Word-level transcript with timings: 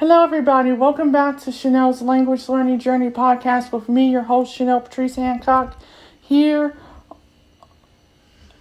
Hello, 0.00 0.24
everybody. 0.24 0.72
Welcome 0.72 1.12
back 1.12 1.38
to 1.42 1.52
Chanel's 1.52 2.00
Language 2.00 2.48
Learning 2.48 2.78
Journey 2.78 3.10
podcast 3.10 3.70
with 3.70 3.86
me, 3.86 4.10
your 4.10 4.22
host, 4.22 4.54
Chanel 4.54 4.80
Patrice 4.80 5.16
Hancock, 5.16 5.78
here 6.22 6.74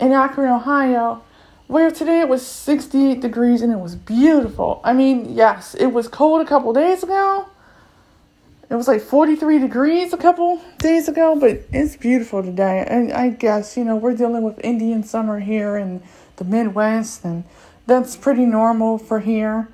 in 0.02 0.12
Akron, 0.12 0.52
Ohio, 0.52 1.24
where 1.68 1.92
today 1.92 2.20
it 2.20 2.28
was 2.28 2.46
68 2.46 3.22
degrees 3.22 3.62
and 3.62 3.72
it 3.72 3.80
was 3.80 3.96
beautiful. 3.96 4.82
I 4.84 4.92
mean, 4.92 5.34
yes, 5.34 5.76
it 5.76 5.94
was 5.94 6.10
cold 6.10 6.42
a 6.42 6.46
couple 6.46 6.74
days 6.74 7.04
ago. 7.04 7.48
It 8.70 8.76
was 8.76 8.90
like 8.90 9.00
43 9.00 9.60
degrees 9.60 10.12
a 10.12 10.18
couple 10.18 10.62
days 10.80 11.08
ago, 11.08 11.38
but 11.40 11.62
it's 11.72 11.96
beautiful 11.96 12.44
today. 12.44 12.86
And 12.86 13.14
I 13.14 13.30
guess, 13.30 13.78
you 13.78 13.86
know, 13.86 13.96
we're 13.96 14.14
dealing 14.14 14.44
with 14.44 14.60
Indian 14.62 15.04
summer 15.04 15.40
here 15.40 15.78
in 15.78 16.04
the 16.36 16.44
Midwest, 16.44 17.24
and 17.24 17.46
that's 17.88 18.18
pretty 18.18 18.46
normal 18.46 18.98
for 18.98 19.22
here. 19.22 19.70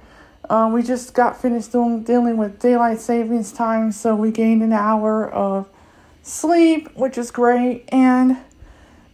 Uh, 0.50 0.70
we 0.71 0.84
just 0.84 1.14
got 1.14 1.41
finished 1.41 1.71
doing, 1.71 2.04
dealing 2.04 2.38
with 2.38 2.59
daylight 2.59 3.00
savings 3.00 3.51
time, 3.51 3.92
so 3.92 4.15
we 4.15 4.32
gained 4.32 4.61
an 4.61 4.74
hour 4.74 5.29
of 5.32 5.68
sleep, 6.21 6.89
which 6.96 7.18
is 7.18 7.32
great. 7.32 7.86
And, 7.89 8.38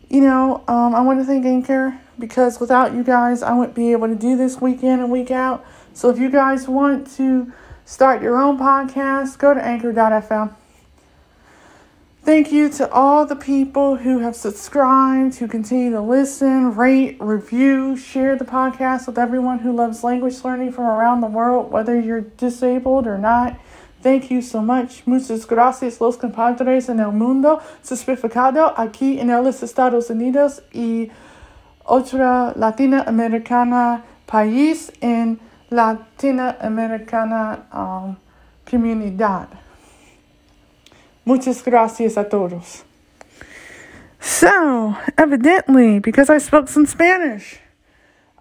you 0.10 0.22
know, 0.22 0.64
um, 0.68 0.94
I 0.94 1.02
want 1.02 1.20
to 1.20 1.26
thank 1.26 1.46
Anchor 1.46 2.00
because 2.20 2.60
without 2.60 2.94
you 2.94 3.04
guys, 3.04 3.42
I 3.44 3.54
wouldn't 3.54 3.76
be 3.76 3.92
able 3.92 4.08
to 4.08 4.16
do 4.16 4.36
this 4.36 4.60
week 4.60 4.84
in 4.84 5.00
and 5.00 5.10
week 5.10 5.32
out. 5.32 5.66
So 5.94 6.10
if 6.10 6.20
you 6.20 6.30
guys 6.30 6.68
want 6.68 7.12
to 7.18 7.52
start 7.86 8.22
your 8.22 8.38
own 8.38 8.58
podcast, 8.58 9.38
go 9.38 9.54
to 9.54 9.64
anchor.fm. 9.64 10.56
Thank 12.24 12.52
you 12.52 12.70
to 12.70 12.88
all 12.92 13.26
the 13.26 13.36
people 13.36 13.96
who 13.96 14.20
have 14.20 14.36
subscribed, 14.36 15.38
who 15.38 15.48
continue 15.48 15.90
to 15.90 16.02
listen, 16.02 16.76
rate, 16.76 17.18
review, 17.20 17.98
share 17.98 18.36
the 18.36 18.46
podcast 18.46 19.08
with 19.08 19.18
everyone 19.18 19.58
who 19.58 19.72
loves 19.72 20.04
language 20.04 20.44
learning 20.44 20.72
from 20.72 20.86
around 20.86 21.22
the 21.22 21.28
world, 21.28 21.72
whether 21.72 22.00
you're 22.00 22.22
disabled 22.22 23.08
or 23.08 23.18
not. 23.18 23.60
Thank 24.04 24.30
you 24.30 24.44
so 24.44 24.62
much. 24.62 25.02
Muchas 25.08 25.48
gracias, 25.48 26.00
los 26.00 26.16
compadres 26.18 26.90
en 26.90 27.00
el 27.00 27.12
mundo 27.12 27.60
certificado 27.84 28.72
aquí 28.78 29.20
en 29.20 29.30
los 29.30 29.64
Estados 29.64 30.12
Unidos 30.12 30.62
y 30.72 31.10
otra 31.84 32.54
latinoamericana 32.56 34.04
país 34.28 34.92
en 35.02 35.40
latinoamericana 35.72 37.66
um, 37.74 38.16
comunidad. 38.70 39.48
Muchas 41.24 41.62
gracias 41.62 42.18
a 42.18 42.24
todos. 42.24 42.84
So, 44.20 44.96
evidently, 45.18 46.00
because 46.00 46.30
I 46.30 46.40
spoke 46.40 46.68
some 46.68 46.86
Spanish, 46.86 47.60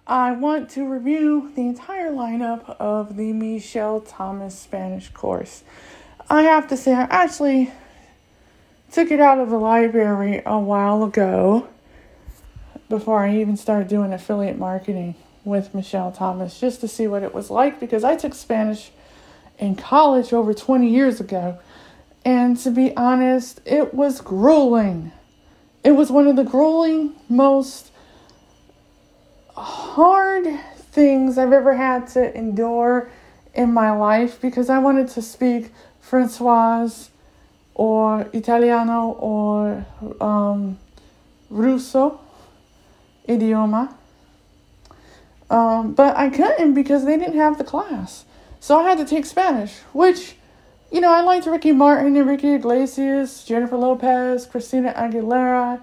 I 0.07 0.31
want 0.31 0.69
to 0.71 0.87
review 0.87 1.51
the 1.55 1.61
entire 1.61 2.11
lineup 2.11 2.75
of 2.79 3.17
the 3.17 3.33
Michel 3.33 4.01
Thomas 4.01 4.57
Spanish 4.57 5.09
course. 5.09 5.63
I 6.27 6.43
have 6.43 6.67
to 6.69 6.77
say, 6.77 6.93
I 6.93 7.03
actually 7.03 7.71
took 8.91 9.11
it 9.11 9.19
out 9.19 9.39
of 9.39 9.49
the 9.49 9.57
library 9.57 10.41
a 10.45 10.59
while 10.59 11.03
ago 11.03 11.67
before 12.89 13.23
I 13.23 13.37
even 13.37 13.57
started 13.57 13.87
doing 13.87 14.11
affiliate 14.11 14.57
marketing 14.57 15.15
with 15.45 15.73
Michel 15.73 16.11
Thomas 16.11 16.59
just 16.59 16.81
to 16.81 16.87
see 16.87 17.07
what 17.07 17.23
it 17.23 17.33
was 17.33 17.49
like 17.49 17.79
because 17.79 18.03
I 18.03 18.15
took 18.15 18.33
Spanish 18.33 18.91
in 19.57 19.75
college 19.75 20.33
over 20.33 20.53
20 20.53 20.89
years 20.89 21.19
ago 21.19 21.59
and 22.23 22.57
to 22.59 22.71
be 22.71 22.95
honest, 22.95 23.61
it 23.65 23.93
was 23.93 24.21
grueling. 24.21 25.11
It 25.83 25.91
was 25.91 26.11
one 26.11 26.27
of 26.27 26.35
the 26.35 26.43
grueling, 26.43 27.13
most 27.27 27.91
hard 29.55 30.59
things 30.75 31.37
I've 31.37 31.53
ever 31.53 31.75
had 31.75 32.07
to 32.09 32.35
endure 32.37 33.09
in 33.53 33.73
my 33.73 33.91
life 33.91 34.39
because 34.39 34.69
I 34.69 34.79
wanted 34.79 35.09
to 35.09 35.21
speak 35.21 35.71
Francois 35.99 36.89
or 37.73 38.27
Italiano 38.33 39.11
or 39.19 39.85
um, 40.19 40.77
Russo 41.49 42.19
idioma. 43.27 43.93
Um, 45.49 45.93
but 45.93 46.15
I 46.15 46.29
couldn't 46.29 46.73
because 46.73 47.05
they 47.05 47.17
didn't 47.17 47.37
have 47.37 47.57
the 47.57 47.63
class. 47.63 48.25
So 48.59 48.79
I 48.79 48.83
had 48.83 48.97
to 48.99 49.05
take 49.05 49.25
Spanish, 49.25 49.79
which 49.91 50.35
you 50.91 50.99
know, 50.99 51.09
I 51.09 51.21
liked 51.21 51.45
Ricky 51.45 51.71
Martin, 51.71 52.17
and 52.17 52.27
Ricky 52.27 52.53
Iglesias, 52.53 53.45
Jennifer 53.45 53.77
Lopez, 53.77 54.45
Christina 54.45 54.93
Aguilera, 54.93 55.81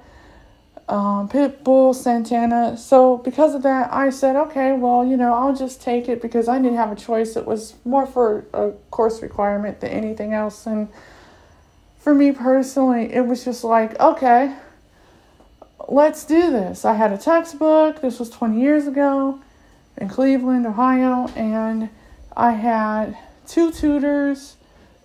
um, 0.87 1.29
Pitbull, 1.31 1.95
Santana. 1.95 2.77
So 2.77 3.17
because 3.17 3.55
of 3.55 3.63
that, 3.63 3.93
I 3.93 4.11
said, 4.11 4.37
okay, 4.37 4.73
well, 4.73 5.05
you 5.05 5.17
know, 5.17 5.33
I'll 5.33 5.55
just 5.55 5.81
take 5.81 6.09
it 6.09 6.21
because 6.21 6.47
I 6.47 6.59
didn't 6.59 6.77
have 6.77 6.93
a 6.93 6.97
choice. 6.97 7.37
It 7.37 7.47
was 7.47 7.75
more 7.87 8.07
for 8.07 8.45
a 8.53 8.73
course 8.91 9.23
requirement 9.23 9.81
than 9.81 9.91
anything 9.91 10.35
else. 10.35 10.67
And 10.67 10.89
for 11.99 12.15
me 12.15 12.33
personally, 12.33 13.13
it 13.13 13.27
was 13.27 13.45
just 13.45 13.65
like, 13.65 13.99
okay, 13.99 14.55
let's 15.89 16.25
do 16.25 16.51
this. 16.51 16.85
I 16.85 16.95
had 16.95 17.13
a 17.13 17.19
textbook. 17.19 18.03
This 18.03 18.19
was 18.19 18.29
20 18.29 18.61
years 18.61 18.87
ago 18.87 19.41
in 19.97 20.09
Cleveland, 20.11 20.67
Ohio, 20.67 21.29
and 21.35 21.89
I 22.37 22.53
had 22.53 23.17
two 23.47 23.73
tutors 23.73 24.57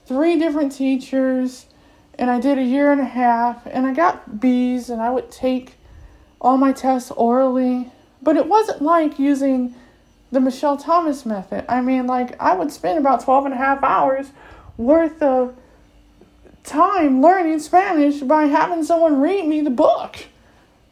three 0.05 0.37
different 0.37 0.71
teachers, 0.71 1.65
and 2.17 2.29
I 2.29 2.39
did 2.39 2.57
a 2.57 2.63
year 2.63 2.91
and 2.91 3.01
a 3.01 3.05
half, 3.05 3.65
and 3.65 3.85
I 3.85 3.93
got 3.93 4.39
B's, 4.39 4.89
and 4.89 5.01
I 5.01 5.09
would 5.09 5.31
take 5.31 5.75
all 6.39 6.57
my 6.57 6.73
tests 6.73 7.11
orally. 7.11 7.91
But 8.21 8.37
it 8.37 8.47
wasn't 8.47 8.81
like 8.81 9.19
using 9.19 9.75
the 10.31 10.39
Michel 10.39 10.77
Thomas 10.77 11.25
method. 11.25 11.65
I 11.69 11.81
mean, 11.81 12.07
like, 12.07 12.39
I 12.41 12.53
would 12.55 12.71
spend 12.71 12.97
about 12.97 13.23
12 13.23 13.45
and 13.45 13.53
a 13.53 13.57
half 13.57 13.83
hours 13.83 14.31
worth 14.77 15.21
of 15.21 15.55
time 16.63 17.21
learning 17.21 17.59
Spanish 17.59 18.21
by 18.21 18.45
having 18.45 18.83
someone 18.83 19.19
read 19.19 19.45
me 19.45 19.61
the 19.61 19.69
book. 19.69 20.17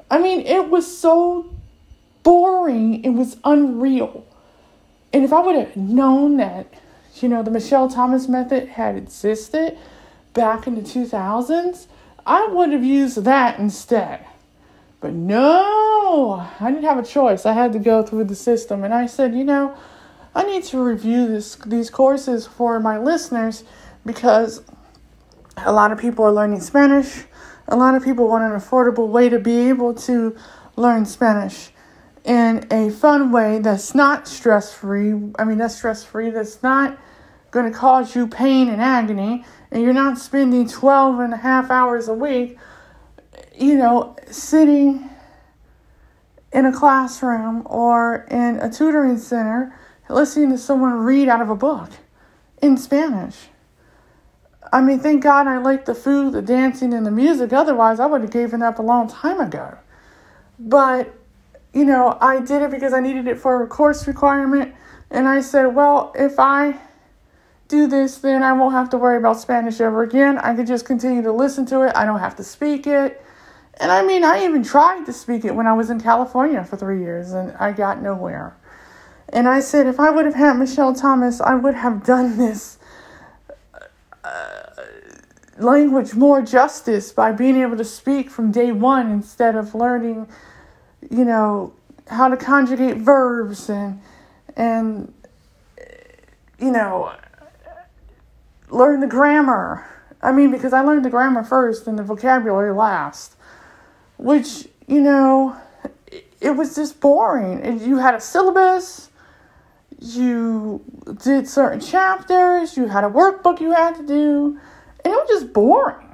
I 0.10 0.20
mean, 0.20 0.42
it 0.42 0.70
was 0.70 0.98
so 0.98 1.50
boring, 2.24 3.04
it 3.04 3.12
was 3.12 3.38
unreal. 3.44 4.26
And 5.14 5.24
if 5.24 5.34
I 5.34 5.42
would 5.42 5.56
have 5.56 5.76
known 5.76 6.38
that 6.38 6.68
you 7.20 7.30
know, 7.30 7.44
the 7.44 7.52
Michel 7.52 7.90
Thomas 7.90 8.28
method 8.28 8.70
had 8.70 8.96
existed 8.96 9.78
back 10.34 10.68
in 10.68 10.76
the 10.76 10.82
2000s, 10.82 11.88
I 12.26 12.48
would 12.48 12.72
have 12.72 12.84
used 12.84 13.24
that 13.24 13.60
instead. 13.60 14.26
But 15.00 15.14
no, 15.14 16.48
I 16.60 16.72
didn't 16.72 16.84
have 16.84 17.00
a 17.00 17.04
choice. 17.04 17.46
I 17.46 17.54
had 17.54 17.74
to 17.74 17.80
go 17.80 18.04
through 18.04 18.26
the 18.26 18.36
system. 18.36 18.84
And 18.84 18.94
I 18.94 19.08
said, 19.08 19.34
you 19.34 19.44
know, 19.44 19.76
I 20.36 20.44
need 20.44 20.64
to 20.66 20.82
review 20.82 21.28
this 21.28 21.56
these 21.56 21.90
courses 21.90 22.48
for 22.48 22.80
my 22.80 22.98
listeners 22.98 23.64
because 24.06 24.62
a 25.58 25.72
lot 25.72 25.92
of 25.92 26.00
people 26.00 26.24
are 26.24 26.32
learning 26.32 26.62
Spanish. 26.62 27.26
A 27.68 27.76
lot 27.76 27.96
of 27.96 28.04
people 28.04 28.28
want 28.28 28.44
an 28.44 28.52
affordable 28.52 29.08
way 29.10 29.28
to 29.28 29.40
be 29.40 29.70
able 29.70 29.94
to 29.96 30.36
learn 30.76 31.06
Spanish 31.06 31.71
in 32.24 32.68
a 32.72 32.90
fun 32.92 33.32
way 33.32 33.60
that's 33.60 33.96
not 33.96 34.28
stress 34.28 34.74
free. 34.74 35.14
I 35.38 35.44
mean, 35.44 35.58
that's 35.58 35.76
stress 35.76 36.04
free, 36.04 36.30
that's 36.30 36.62
not 36.62 36.98
going 37.52 37.72
to 37.72 37.78
cause 37.78 38.16
you 38.16 38.28
pain 38.28 38.70
and 38.70 38.82
agony, 38.82 39.44
and 39.72 39.84
you're 39.84 39.94
not 39.94 40.18
spending 40.18 40.68
12 40.68 41.20
and 41.20 41.34
a 41.34 41.38
half 41.38 41.70
hours 41.70 42.08
a 42.08 42.14
week, 42.14 42.58
you 43.58 43.76
know, 43.76 44.16
sitting 44.30 45.10
in 46.54 46.66
a 46.66 46.72
classroom 46.72 47.64
or 47.66 48.26
in 48.30 48.60
a 48.60 48.72
tutoring 48.72 49.18
center 49.18 49.78
listening 50.10 50.50
to 50.52 50.58
someone 50.58 50.94
read 50.94 51.30
out 51.30 51.42
of 51.42 51.50
a 51.50 51.56
book 51.56 51.90
in 52.62 52.78
Spanish. 52.78 53.48
I 54.74 54.82
mean, 54.82 55.00
thank 55.00 55.24
God 55.24 55.48
I 55.48 55.58
like 55.58 55.86
the 55.86 55.96
food, 55.96 56.34
the 56.34 56.42
dancing, 56.42 56.94
and 56.94 57.06
the 57.06 57.12
music. 57.12 57.52
Otherwise, 57.52 58.00
I 58.00 58.06
would 58.06 58.22
have 58.22 58.32
given 58.32 58.62
up 58.62 58.80
a 58.80 58.82
long 58.82 59.10
time 59.10 59.40
ago. 59.40 59.78
But, 60.60 61.14
you 61.74 61.86
know, 61.86 62.18
I 62.20 62.40
did 62.42 62.62
it 62.62 62.72
because 62.72 62.94
I 62.94 63.00
needed 63.00 63.28
it 63.28 63.40
for 63.40 63.64
a 63.64 63.68
course 63.68 64.08
requirement. 64.08 64.74
And 65.10 65.28
I 65.28 65.42
said, 65.42 65.68
well, 65.68 66.14
if 66.16 66.40
I 66.40 66.80
do 67.68 67.88
this, 67.88 68.18
then 68.18 68.44
I 68.44 68.54
won't 68.54 68.74
have 68.74 68.90
to 68.92 68.98
worry 68.98 69.18
about 69.18 69.40
Spanish 69.40 69.80
ever 69.80 70.04
again. 70.04 70.38
I 70.38 70.54
can 70.54 70.66
just 70.66 70.86
continue 70.86 71.22
to 71.24 71.32
listen 71.32 71.66
to 71.68 71.82
it. 71.82 71.94
I 71.96 72.06
don't 72.06 72.20
have 72.20 72.36
to 72.38 72.44
speak 72.44 72.88
it. 72.88 73.24
And 73.80 73.92
I 73.92 74.04
mean, 74.04 74.24
I 74.24 74.44
even 74.44 74.64
tried 74.64 75.06
to 75.06 75.14
speak 75.14 75.46
it 75.46 75.56
when 75.56 75.66
I 75.66 75.74
was 75.74 75.90
in 75.90 76.00
California 76.00 76.64
for 76.64 76.78
three 76.78 77.00
years 77.00 77.32
and 77.32 77.56
I 77.58 77.72
got 77.72 78.02
nowhere. 78.02 78.56
And 79.30 79.48
I 79.48 79.62
said, 79.62 79.88
if 79.88 80.00
I 80.00 80.10
would 80.10 80.26
have 80.26 80.36
had 80.36 80.58
Michel 80.58 80.94
Thomas, 80.94 81.40
I 81.40 81.56
would 81.56 81.76
have 81.76 82.06
done 82.06 82.38
this 82.38 82.78
uh, 84.24 84.62
language 85.58 86.14
more 86.14 86.42
justice 86.42 87.12
by 87.14 87.32
being 87.32 87.56
able 87.56 87.78
to 87.78 87.86
speak 87.86 88.30
from 88.30 88.52
day 88.52 88.72
one 88.72 89.10
instead 89.10 89.56
of 89.56 89.74
learning, 89.74 90.28
you 91.12 91.26
know, 91.26 91.74
how 92.08 92.30
to 92.30 92.38
conjugate 92.38 92.98
verbs 92.98 93.70
and, 93.70 94.02
and, 94.56 95.14
you 96.60 96.72
know, 96.72 97.14
learn 98.70 99.02
the 99.02 99.08
grammar. 99.08 99.86
I 100.22 100.32
mean, 100.32 100.52
because 100.52 100.74
I 100.74 100.82
learned 100.82 101.04
the 101.04 101.10
grammar 101.10 101.44
first 101.44 101.88
and 101.88 102.00
the 102.00 102.04
vocabulary 102.04 102.74
last, 102.74 103.36
which, 104.18 104.68
you 104.88 105.02
know, 105.02 105.58
it, 106.40 106.52
was 106.52 106.76
just 106.76 107.00
boring. 107.00 107.62
And 107.62 107.82
you 107.82 107.98
had 107.98 108.16
a 108.16 108.22
syllabus, 108.22 109.10
you 110.00 110.84
did 111.24 111.48
certain 111.48 111.80
chapters, 111.80 112.78
you 112.78 112.88
had 112.88 113.04
a 113.04 113.10
workbook 113.10 113.60
you 113.60 113.72
had 113.72 113.96
to 113.96 114.06
do, 114.06 114.60
and 115.04 115.14
it 115.14 115.18
was 115.18 115.30
just 115.30 115.54
boring. 115.54 116.08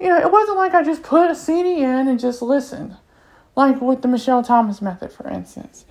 You 0.00 0.08
know, 0.08 0.18
it 0.18 0.32
wasn't 0.32 0.56
like 0.56 0.72
I 0.72 0.82
just 0.82 1.02
put 1.02 1.30
a 1.30 1.34
CD 1.34 1.82
in 1.82 2.08
and 2.08 2.18
just 2.18 2.40
listened, 2.40 2.96
like 3.56 3.80
with 3.80 4.02
the 4.02 4.08
Michel 4.08 4.42
Thomas 4.42 4.80
method, 4.80 5.12
for 5.12 5.28
instance. 5.28 5.84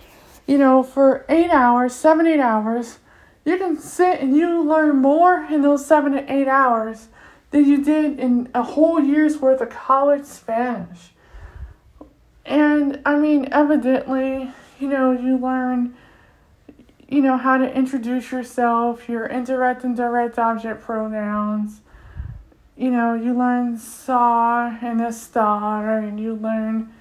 You 0.48 0.58
know, 0.58 0.84
for 0.84 1.26
eight 1.30 1.52
hours, 1.52 1.94
seven, 1.94 2.26
eight 2.26 2.40
hours, 2.40 3.00
you 3.46 3.58
can 3.58 3.78
sit 3.80 4.20
and 4.20 4.36
you 4.36 4.64
learn 4.64 4.98
more 4.98 5.46
in 5.50 5.62
those 5.62 5.86
seven 5.86 6.14
to 6.14 6.32
eight 6.32 6.48
hours 6.48 7.10
than 7.52 7.66
you 7.66 7.84
did 7.84 8.20
in 8.20 8.50
a 8.54 8.64
whole 8.64 9.00
year's 9.00 9.38
worth 9.38 9.62
of 9.62 9.70
college 9.70 10.26
Spanish. 10.26 11.12
And 12.46 13.02
I 13.06 13.18
mean, 13.18 13.48
evidently, 13.52 14.52
you 14.80 14.88
know, 14.88 15.12
you 15.12 15.38
learn 15.38 15.96
you 17.10 17.22
know, 17.24 17.38
how 17.38 17.58
to 17.58 17.76
introduce 17.76 18.32
yourself, 18.32 19.10
your 19.10 19.26
indirect 19.26 19.84
and 19.84 19.98
direct 19.98 20.38
object 20.38 20.84
pronouns. 20.84 21.82
You 22.78 22.92
know, 22.92 23.16
you 23.16 23.34
learn 23.34 23.78
ser 23.78 24.78
and 24.82 25.02
estar, 25.02 26.08
and 26.08 26.20
you 26.20 26.36
learn 26.36 26.94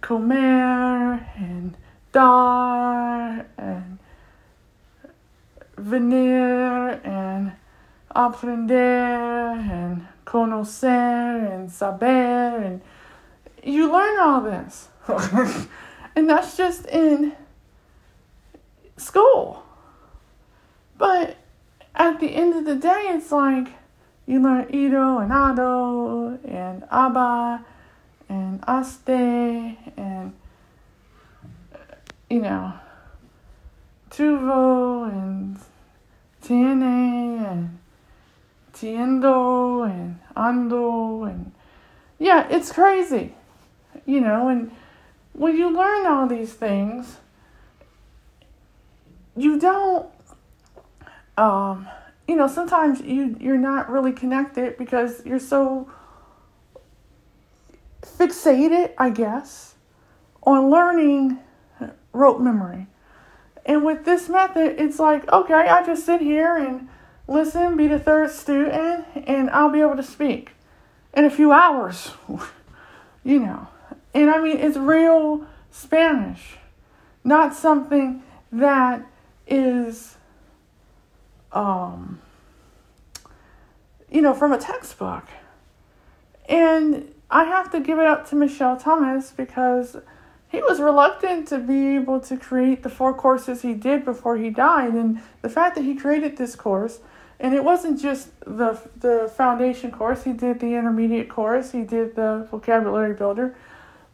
comer 0.00 1.26
and 1.36 1.76
dar 2.12 3.46
and 3.58 3.98
venir 5.76 7.00
and 7.04 7.52
aprender 8.14 8.76
and 8.76 10.06
conocer 10.24 11.52
and 11.52 11.70
saber 11.70 12.06
and 12.06 12.80
you 13.62 13.92
learn 13.92 14.20
all 14.20 14.40
this. 14.40 14.88
and 16.16 16.28
that's 16.28 16.56
just 16.56 16.86
in 16.86 17.32
school. 18.96 19.64
But 20.96 21.36
at 21.94 22.20
the 22.20 22.28
end 22.28 22.54
of 22.54 22.64
the 22.64 22.76
day, 22.76 23.10
it's 23.10 23.32
like 23.32 23.68
you 24.26 24.40
learn 24.40 24.72
Ido 24.72 25.18
and 25.18 25.32
Ado 25.32 26.38
and 26.48 26.84
Abba 26.90 27.64
and 28.28 28.60
Aste 28.66 29.08
and, 29.08 30.32
you 32.28 32.40
know, 32.40 32.72
Tuvo 34.10 35.08
and 35.08 35.58
Tiene 36.42 36.82
and 37.44 37.78
Tiendo 38.72 39.88
and 39.88 40.18
Ando 40.36 41.30
and 41.30 41.52
yeah, 42.18 42.46
it's 42.48 42.72
crazy, 42.72 43.34
you 44.06 44.20
know, 44.20 44.48
and 44.48 44.70
when 45.32 45.56
you 45.56 45.70
learn 45.76 46.06
all 46.06 46.26
these 46.26 46.52
things, 46.54 47.18
you 49.36 49.58
don't 49.58 50.08
um 51.36 51.86
you 52.26 52.34
know 52.34 52.48
sometimes 52.48 53.02
you 53.02 53.36
you're 53.38 53.58
not 53.58 53.90
really 53.90 54.12
connected 54.12 54.78
because 54.78 55.24
you're 55.26 55.38
so 55.38 55.88
fixated 58.18 58.92
i 58.98 59.10
guess 59.10 59.74
on 60.42 60.70
learning 60.70 61.38
rote 62.12 62.40
memory. 62.40 62.86
And 63.66 63.84
with 63.84 64.04
this 64.04 64.28
method 64.28 64.80
it's 64.80 64.98
like 64.98 65.30
okay 65.30 65.54
i 65.54 65.84
just 65.84 66.06
sit 66.06 66.20
here 66.20 66.56
and 66.56 66.88
listen 67.28 67.76
be 67.76 67.88
the 67.88 67.98
third 67.98 68.30
student 68.30 69.04
and 69.26 69.50
i'll 69.50 69.70
be 69.70 69.80
able 69.80 69.96
to 69.96 70.02
speak 70.02 70.52
in 71.14 71.24
a 71.24 71.30
few 71.30 71.52
hours 71.52 72.12
you 73.24 73.40
know. 73.40 73.68
And 74.14 74.30
i 74.30 74.40
mean 74.40 74.58
it's 74.58 74.76
real 74.76 75.46
spanish 75.70 76.56
not 77.24 77.54
something 77.54 78.22
that 78.52 79.04
is 79.48 80.16
um 81.52 82.20
you 84.10 84.22
know 84.22 84.32
from 84.32 84.52
a 84.52 84.58
textbook. 84.58 85.24
And 86.48 87.12
i 87.30 87.44
have 87.44 87.70
to 87.70 87.80
give 87.80 87.98
it 87.98 88.06
up 88.06 88.28
to 88.28 88.36
michel 88.36 88.76
thomas 88.76 89.30
because 89.30 89.96
he 90.48 90.60
was 90.62 90.80
reluctant 90.80 91.48
to 91.48 91.58
be 91.58 91.96
able 91.96 92.20
to 92.20 92.36
create 92.36 92.82
the 92.82 92.88
four 92.88 93.12
courses 93.12 93.62
he 93.62 93.74
did 93.74 94.04
before 94.04 94.36
he 94.36 94.50
died 94.50 94.92
and 94.94 95.20
the 95.42 95.48
fact 95.48 95.74
that 95.74 95.82
he 95.82 95.94
created 95.94 96.36
this 96.36 96.54
course 96.54 97.00
and 97.38 97.54
it 97.54 97.62
wasn't 97.62 98.00
just 98.00 98.28
the 98.40 98.80
the 98.96 99.30
foundation 99.36 99.90
course 99.90 100.24
he 100.24 100.32
did 100.32 100.60
the 100.60 100.74
intermediate 100.74 101.28
course 101.28 101.72
he 101.72 101.82
did 101.82 102.14
the 102.14 102.46
vocabulary 102.50 103.14
builder 103.14 103.54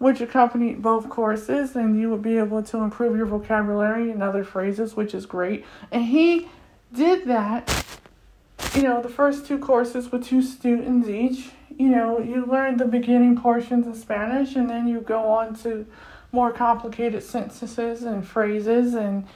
which 0.03 0.21
accompanied 0.21 0.83
both 0.83 1.09
courses, 1.09 1.77
and 1.77 1.97
you 1.97 2.11
would 2.11 2.23
be 2.23 2.37
able 2.37 2.61
to 2.61 2.79
improve 2.79 3.17
your 3.17 3.25
vocabulary 3.25 4.11
and 4.11 4.21
other 4.21 4.43
phrases, 4.43 4.97
which 4.97 5.15
is 5.15 5.27
great. 5.27 5.65
And 5.93 6.05
he 6.05 6.49
did 6.93 7.25
that, 7.27 7.87
you 8.75 8.83
know, 8.83 9.01
the 9.01 9.09
first 9.09 9.47
two 9.47 9.61
courses 9.61 10.11
with 10.11 10.25
two 10.25 10.43
students 10.43 11.09
each. 11.09 11.51
You 11.79 11.89
know, 11.89 12.19
you 12.19 12.47
learn 12.47 12.77
the 12.77 12.87
beginning 12.87 13.37
portions 13.37 13.87
of 13.87 13.97
Spanish, 13.97 14.57
and 14.57 14.69
then 14.69 14.89
you 14.89 15.01
go 15.01 15.29
on 15.31 15.55
to 15.57 15.87
more 16.31 16.53
complicated 16.53 17.23
sentences 17.23 18.03
and 18.03 18.27
phrases, 18.27 18.95
and 18.95 19.27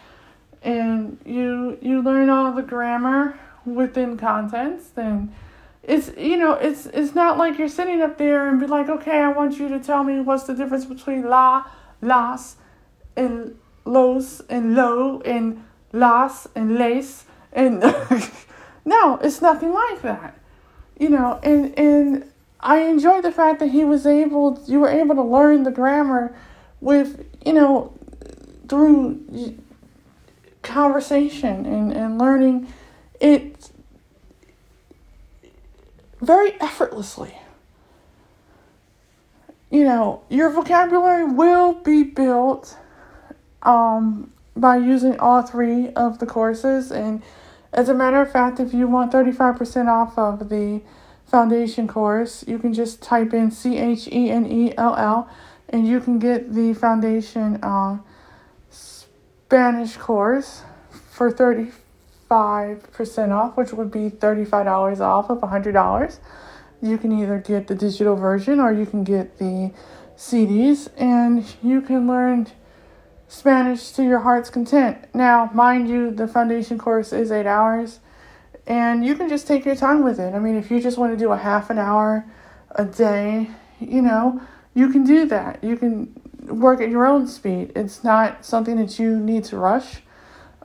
and 0.63 1.19
you 1.25 1.79
you 1.81 2.03
learn 2.03 2.29
all 2.29 2.53
the 2.53 2.63
grammar 2.63 3.39
within 3.65 4.17
context 4.17 4.93
and 4.97 5.33
it's 5.83 6.11
you 6.17 6.37
know 6.37 6.53
it's 6.53 6.87
it's 6.87 7.15
not 7.15 7.39
like 7.39 7.59
you're 7.59 7.69
sitting 7.69 8.03
up 8.03 8.19
there 8.19 8.49
and 8.49 8.61
be 8.61 8.67
like 8.67 8.89
okay 8.89 9.19
i 9.19 9.29
want 9.29 9.59
you 9.59 9.69
to 9.69 9.79
tell 9.79 10.05
me 10.05 10.21
what's 10.21 10.45
the 10.45 10.55
difference 10.55 10.85
between 10.85 11.29
la 11.29 11.65
las 12.01 12.57
and 13.17 13.57
los 13.85 14.41
and 14.49 14.75
lo 14.75 15.21
and 15.25 15.65
las 15.93 16.49
and 16.55 16.77
lace 16.77 17.25
and 17.53 17.81
no 18.85 19.19
it's 19.23 19.41
nothing 19.41 19.73
like 19.73 20.03
that 20.03 20.39
you 20.99 21.09
know 21.09 21.39
and 21.43 21.79
and 21.79 22.31
i 22.61 22.79
enjoyed 22.81 23.25
the 23.25 23.33
fact 23.33 23.61
that 23.61 23.69
he 23.69 23.85
was 23.85 24.07
able 24.07 24.63
you 24.67 24.81
were 24.81 24.89
able 24.89 25.15
to 25.15 25.23
learn 25.23 25.63
the 25.63 25.71
grammar 25.71 26.35
with 26.81 27.25
you 27.45 27.53
know 27.53 27.93
through 28.69 29.23
conversation 30.63 31.65
and 31.67 31.93
and 31.93 32.19
learning 32.19 32.73
it 33.21 33.71
very 36.21 36.61
effortlessly. 36.61 37.37
You 39.71 39.85
know, 39.85 40.23
your 40.29 40.51
vocabulary 40.51 41.25
will 41.25 41.75
be 41.75 42.03
built 42.03 42.77
um, 43.63 44.33
by 44.57 44.77
using 44.77 45.19
all 45.19 45.43
three 45.43 45.91
of 45.91 46.19
the 46.19 46.27
courses. 46.27 46.91
And 46.91 47.23
as 47.77 47.89
a 47.89 47.95
matter 47.95 48.21
of 48.21 48.33
fact, 48.33 48.59
if 48.59 48.73
you 48.73 48.89
want 48.89 49.13
35% 49.13 49.89
off 49.89 50.19
of 50.19 50.49
the 50.49 50.81
foundation 51.27 51.87
course, 51.87 52.45
you 52.49 52.59
can 52.59 52.73
just 52.73 53.03
type 53.03 53.35
in 53.35 53.51
C 53.51 53.79
H 53.79 54.09
E 54.09 54.31
N 54.31 54.51
E 54.51 54.73
L 54.77 54.97
L 54.97 55.29
and 55.69 55.87
you 55.87 56.01
can 56.01 56.19
get 56.19 56.55
the 56.55 56.73
foundation 56.75 57.63
uh, 57.63 57.99
Spanish 58.71 59.97
course 59.97 60.63
for 61.11 61.31
30 61.31 61.71
5% 62.31 63.31
off, 63.31 63.57
which 63.57 63.73
would 63.73 63.91
be 63.91 64.11
$35 64.11 65.01
off 65.01 65.31
of 65.31 65.39
$100. 65.39 66.19
You 66.83 66.99
can 66.99 67.13
either 67.13 67.39
get 67.39 67.69
the 67.69 67.75
digital 67.75 68.17
version 68.17 68.61
or 68.61 68.73
you 68.73 68.87
can 68.87 69.05
get 69.05 69.39
the 69.39 69.73
CDs 70.17 70.89
and 70.97 71.45
you 71.63 71.81
can 71.81 72.07
learn 72.07 72.49
Spanish 73.29 73.91
to 73.93 74.03
your 74.03 74.21
heart's 74.21 74.51
content. 74.51 74.99
Now, 75.15 75.51
mind 75.53 75.89
you, 75.89 76.11
the 76.11 76.29
foundation 76.29 76.79
course 76.79 77.13
is 77.13 77.33
eight 77.33 77.47
hours 77.47 78.01
and 78.67 79.05
you 79.05 79.15
can 79.15 79.29
just 79.29 79.47
take 79.47 79.65
your 79.65 79.77
time 79.77 80.03
with 80.03 80.19
it. 80.19 80.35
I 80.35 80.39
mean, 80.39 80.57
if 80.57 80.71
you 80.71 80.81
just 80.81 80.99
want 80.99 81.13
to 81.13 81.19
do 81.19 81.33
a 81.33 81.37
half 81.37 81.71
an 81.71 81.79
hour 81.79 82.25
a 82.73 82.85
day, 82.85 83.51
you 83.81 84.03
know, 84.03 84.41
you 84.75 84.91
can 84.91 85.05
do 85.05 85.27
that. 85.27 85.63
You 85.63 85.77
can 85.77 86.13
work 86.49 86.81
at 86.81 86.89
your 86.89 87.07
own 87.07 87.27
speed. 87.27 87.73
It's 87.75 88.05
not 88.05 88.45
something 88.45 88.77
that 88.77 88.99
you 88.99 89.19
need 89.19 89.45
to 89.45 89.57
rush. 89.57 90.03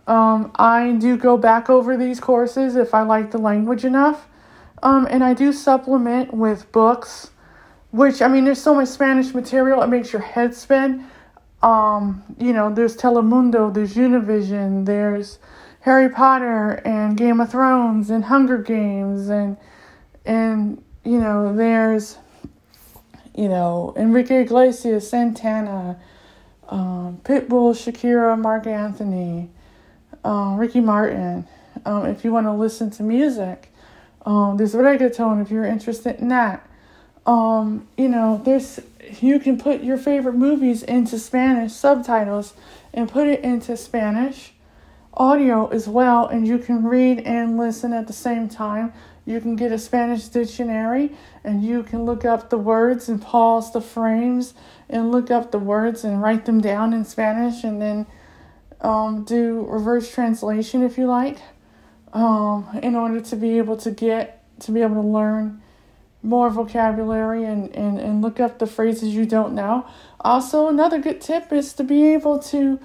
Um, 0.08 0.52
I 0.56 0.94
do 0.94 1.16
go 1.16 1.38
back 1.38 1.70
over 1.70 1.96
these 1.96 2.20
courses 2.20 2.76
if 2.76 2.94
I 2.94 3.04
like 3.04 3.32
the 3.32 3.38
language 3.38 3.86
enough. 3.86 4.28
Um, 4.84 5.08
and 5.10 5.24
I 5.24 5.34
do 5.34 5.54
supplement 5.54 6.34
with 6.34 6.72
books, 6.72 7.30
which, 7.92 8.22
I 8.22 8.28
mean, 8.28 8.46
there's 8.46 8.62
so 8.62 8.74
much 8.74 8.88
Spanish 8.88 9.34
material, 9.34 9.82
it 9.84 9.88
makes 9.88 10.12
your 10.12 10.24
head 10.24 10.56
spin. 10.56 11.06
Um, 11.64 12.24
you 12.40 12.54
know, 12.54 12.74
there's 12.74 12.98
Telemundo, 12.98 13.74
there's 13.74 13.94
Univision, 13.94 14.86
there's 14.86 15.38
Harry 15.82 16.10
Potter 16.10 16.82
and 16.86 17.16
Game 17.16 17.40
of 17.40 17.52
Thrones 17.52 18.10
and 18.10 18.26
Hunger 18.26 18.58
Games 18.58 19.30
and, 19.30 19.58
and, 20.26 20.84
you 21.04 21.20
know, 21.20 21.56
there's, 21.56 22.18
you 23.36 23.48
know, 23.48 23.94
Enrique 23.96 24.42
Iglesias, 24.42 25.10
Santana, 25.10 26.00
um, 26.70 27.20
Pitbull, 27.24 27.74
Shakira, 27.74 28.40
Marc 28.40 28.66
Anthony, 28.66 29.50
um, 30.24 30.58
Ricky 30.58 30.80
Martin. 30.80 31.48
Um, 31.86 32.06
if 32.06 32.24
you 32.24 32.32
want 32.32 32.48
to 32.48 32.54
listen 32.54 32.90
to 32.92 33.04
music, 33.04 33.72
um, 34.26 34.58
there's 34.58 34.74
reggaeton 34.74 35.42
if 35.42 35.52
you're 35.52 35.66
interested 35.66 36.20
in 36.20 36.28
that. 36.30 36.68
Um, 37.26 37.88
you 37.98 38.10
know, 38.10 38.42
there's 38.44 38.80
you 39.20 39.40
can 39.40 39.58
put 39.58 39.84
your 39.84 39.98
favorite 39.98 40.36
movies 40.36 40.84
into 40.84 41.18
Spanish 41.20 41.74
subtitles 41.74 42.54
and 42.94 43.10
put 43.10 43.28
it 43.28 43.44
into 43.44 43.76
Spanish 43.78 44.54
audio 45.14 45.68
as 45.68 45.88
well, 45.88 46.28
and 46.28 46.48
you 46.48 46.58
can 46.58 46.84
read 46.84 47.20
and 47.20 47.58
listen 47.58 47.94
at 47.94 48.08
the 48.08 48.14
same 48.14 48.48
time. 48.48 48.94
You 49.26 49.40
can 49.40 49.56
get 49.56 49.72
a 49.72 49.78
Spanish 49.78 50.28
dictionary 50.28 51.12
and 51.44 51.64
you 51.64 51.84
can 51.84 52.06
look 52.06 52.26
up 52.26 52.50
the 52.50 52.58
words 52.58 53.08
and 53.08 53.22
pause 53.22 53.72
the 53.72 53.82
frames 53.82 54.54
and 54.90 55.12
look 55.12 55.30
up 55.30 55.52
the 55.52 55.60
words 55.60 56.04
and 56.04 56.22
write 56.22 56.46
them 56.46 56.60
down 56.60 56.94
in 56.94 57.06
Spanish 57.06 57.64
and 57.64 57.82
then 57.82 58.08
um, 58.82 59.24
do 59.24 59.66
reverse 59.70 60.12
translation 60.12 60.82
if 60.82 60.98
you 60.98 61.06
like 61.06 61.38
um, 62.14 62.68
in 62.82 62.96
order 62.96 63.22
to 63.22 63.36
be 63.36 63.58
able 63.60 63.78
to 63.78 63.92
get 63.92 64.44
to 64.62 64.72
be 64.72 64.82
able 64.82 64.96
to 64.96 65.08
learn 65.08 65.62
more 66.24 66.50
vocabulary 66.50 67.44
and, 67.46 67.76
and, 67.76 68.00
and 68.00 68.22
look 68.22 68.40
up 68.40 68.60
the 68.60 68.68
phrases 68.68 69.16
you 69.16 69.26
don't 69.26 69.54
know. 69.54 69.86
Also, 70.20 70.68
another 70.68 71.00
good 71.00 71.20
tip 71.20 71.52
is 71.52 71.74
to 71.74 71.84
be 71.84 72.14
able 72.14 72.40
to, 72.40 72.80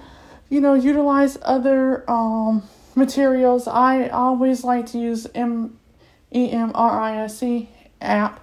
you 0.49 0.61
know, 0.61 0.73
utilize 0.73 1.37
other 1.43 2.09
um, 2.09 2.63
materials. 2.95 3.67
I 3.67 4.07
always 4.07 4.63
like 4.63 4.87
to 4.87 4.97
use 4.97 5.27
M 5.35 5.77
E 6.33 6.51
M 6.51 6.71
R 6.73 6.99
I 6.99 7.17
S 7.17 7.43
E 7.43 7.69
app 8.01 8.39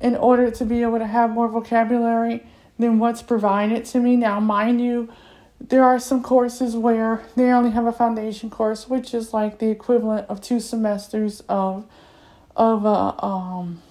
in 0.00 0.14
order 0.14 0.50
to 0.50 0.64
be 0.64 0.82
able 0.82 0.98
to 0.98 1.06
have 1.06 1.30
more 1.30 1.48
vocabulary 1.48 2.46
than 2.78 3.00
what's 3.00 3.22
provided 3.22 3.84
to 3.86 3.98
me. 3.98 4.16
Now, 4.16 4.38
mind 4.38 4.80
you, 4.80 5.08
there 5.60 5.82
are 5.82 5.98
some 5.98 6.22
courses 6.22 6.76
where 6.76 7.24
they 7.34 7.50
only 7.50 7.70
have 7.70 7.86
a 7.86 7.92
foundation 7.92 8.48
course, 8.48 8.88
which 8.88 9.12
is 9.12 9.34
like 9.34 9.58
the 9.58 9.68
equivalent 9.68 10.28
of 10.28 10.40
two 10.40 10.60
semesters 10.60 11.42
of 11.48 11.86
of 12.54 12.84
a 12.84 13.24
um, 13.24 13.82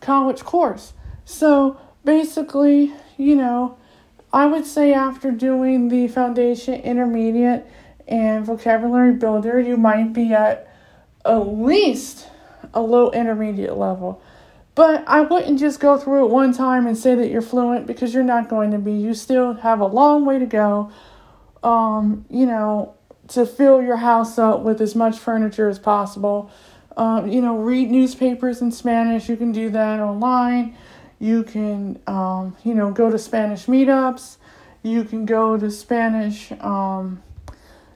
college 0.00 0.40
course. 0.40 0.92
So 1.24 1.78
basically, 2.04 2.92
you 3.16 3.36
know, 3.36 3.78
I 4.32 4.46
would 4.46 4.66
say 4.66 4.92
after 4.92 5.30
doing 5.30 5.88
the 5.88 6.08
foundation, 6.08 6.74
intermediate, 6.74 7.66
and 8.06 8.44
vocabulary 8.44 9.12
builder, 9.12 9.60
you 9.60 9.76
might 9.76 10.12
be 10.12 10.32
at 10.32 10.66
at 11.24 11.46
least 11.46 12.28
a 12.72 12.80
low 12.80 13.10
intermediate 13.10 13.76
level. 13.76 14.22
But 14.74 15.04
I 15.06 15.20
wouldn't 15.20 15.58
just 15.58 15.80
go 15.80 15.98
through 15.98 16.26
it 16.26 16.30
one 16.30 16.52
time 16.52 16.86
and 16.86 16.96
say 16.96 17.14
that 17.14 17.28
you're 17.28 17.42
fluent 17.42 17.86
because 17.86 18.14
you're 18.14 18.22
not 18.22 18.48
going 18.48 18.70
to 18.70 18.78
be. 18.78 18.92
You 18.92 19.14
still 19.14 19.54
have 19.54 19.80
a 19.80 19.86
long 19.86 20.24
way 20.24 20.38
to 20.38 20.46
go, 20.46 20.90
um, 21.62 22.24
you 22.30 22.46
know, 22.46 22.94
to 23.28 23.46
fill 23.46 23.82
your 23.82 23.96
house 23.96 24.38
up 24.38 24.60
with 24.60 24.80
as 24.80 24.94
much 24.94 25.18
furniture 25.18 25.68
as 25.68 25.78
possible. 25.78 26.50
Um, 26.96 27.28
you 27.28 27.40
know, 27.40 27.56
read 27.56 27.90
newspapers 27.90 28.60
in 28.60 28.72
Spanish. 28.72 29.28
You 29.28 29.36
can 29.36 29.52
do 29.52 29.70
that 29.70 30.00
online. 30.00 30.76
You 31.18 31.44
can, 31.44 32.00
um, 32.06 32.56
you 32.64 32.74
know, 32.74 32.90
go 32.90 33.10
to 33.10 33.18
Spanish 33.18 33.66
meetups. 33.66 34.38
You 34.82 35.04
can 35.04 35.26
go 35.26 35.58
to 35.58 35.70
Spanish, 35.70 36.50
um, 36.60 37.22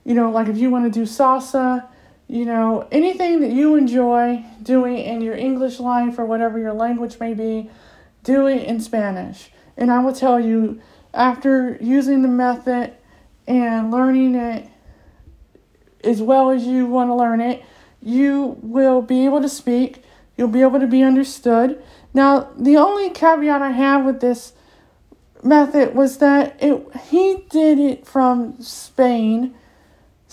you 0.05 0.15
know, 0.15 0.31
like 0.31 0.49
if 0.49 0.59
you 0.59 0.69
want 0.71 0.85
to 0.85 0.91
do 0.91 1.07
salsa, 1.07 1.87
you 2.29 2.45
know, 2.45 2.87
anything 2.93 3.41
that 3.41 3.53
you 3.53 3.77
enjoy 3.77 4.45
doing 4.63 4.99
in 4.99 5.23
your 5.23 5.35
English 5.35 5.81
life 5.81 6.19
or 6.19 6.27
whatever 6.27 6.59
your 6.59 6.75
language 6.75 7.19
may 7.19 7.33
be, 7.33 7.71
do 8.23 8.47
it 8.47 8.65
in 8.65 8.81
Spanish. 8.81 9.51
And 9.79 9.91
I 9.91 10.01
will 10.01 10.13
tell 10.13 10.39
you, 10.39 10.81
after 11.15 11.79
using 11.81 12.21
the 12.21 12.29
method 12.29 12.93
and 13.47 13.91
learning 13.91 14.35
it 14.35 14.69
as 16.03 16.21
well 16.21 16.51
as 16.51 16.67
you 16.67 16.87
want 16.87 17.09
to 17.09 17.15
learn 17.15 17.41
it, 17.41 17.65
you 18.05 18.59
will 18.63 19.03
be 19.03 19.25
able 19.25 19.41
to 19.41 19.49
speak, 19.49 20.03
you'll 20.37 20.49
be 20.49 20.63
able 20.63 20.81
to 20.81 20.87
be 20.87 21.03
understood. 21.03 21.83
Now, 22.13 22.51
the 22.57 22.77
only 22.77 23.11
caveat 23.11 23.63
I 23.63 23.71
have 23.71 24.05
with 24.05 24.21
this 24.21 24.53
method 25.43 25.95
was 25.95 26.19
that 26.19 26.57
it 26.63 26.87
he 27.11 27.45
did 27.51 27.79
it 27.79 28.07
from 28.07 28.61
Spain 28.61 29.55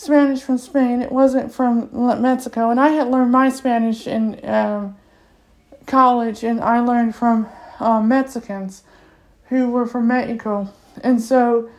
Spanish 0.02 0.42
from 0.42 0.58
Spain. 0.58 1.02
It 1.04 1.12
wasn't 1.12 1.54
from 1.54 1.90
Mexico. 2.22 2.72
And 2.72 2.80
I 2.80 2.90
had 2.90 3.08
learned 3.08 3.32
my 3.32 3.50
Spanish 3.50 4.08
in 4.08 4.44
um, 4.44 4.96
college, 5.86 6.44
and 6.44 6.60
I 6.60 6.80
learned 6.80 7.16
from 7.16 7.48
uh, 7.80 8.02
Mexicans 8.02 8.82
who 9.50 9.70
were 9.70 9.86
from 9.86 10.08
Mexico. 10.08 10.70
And 11.04 11.22
so 11.22 11.70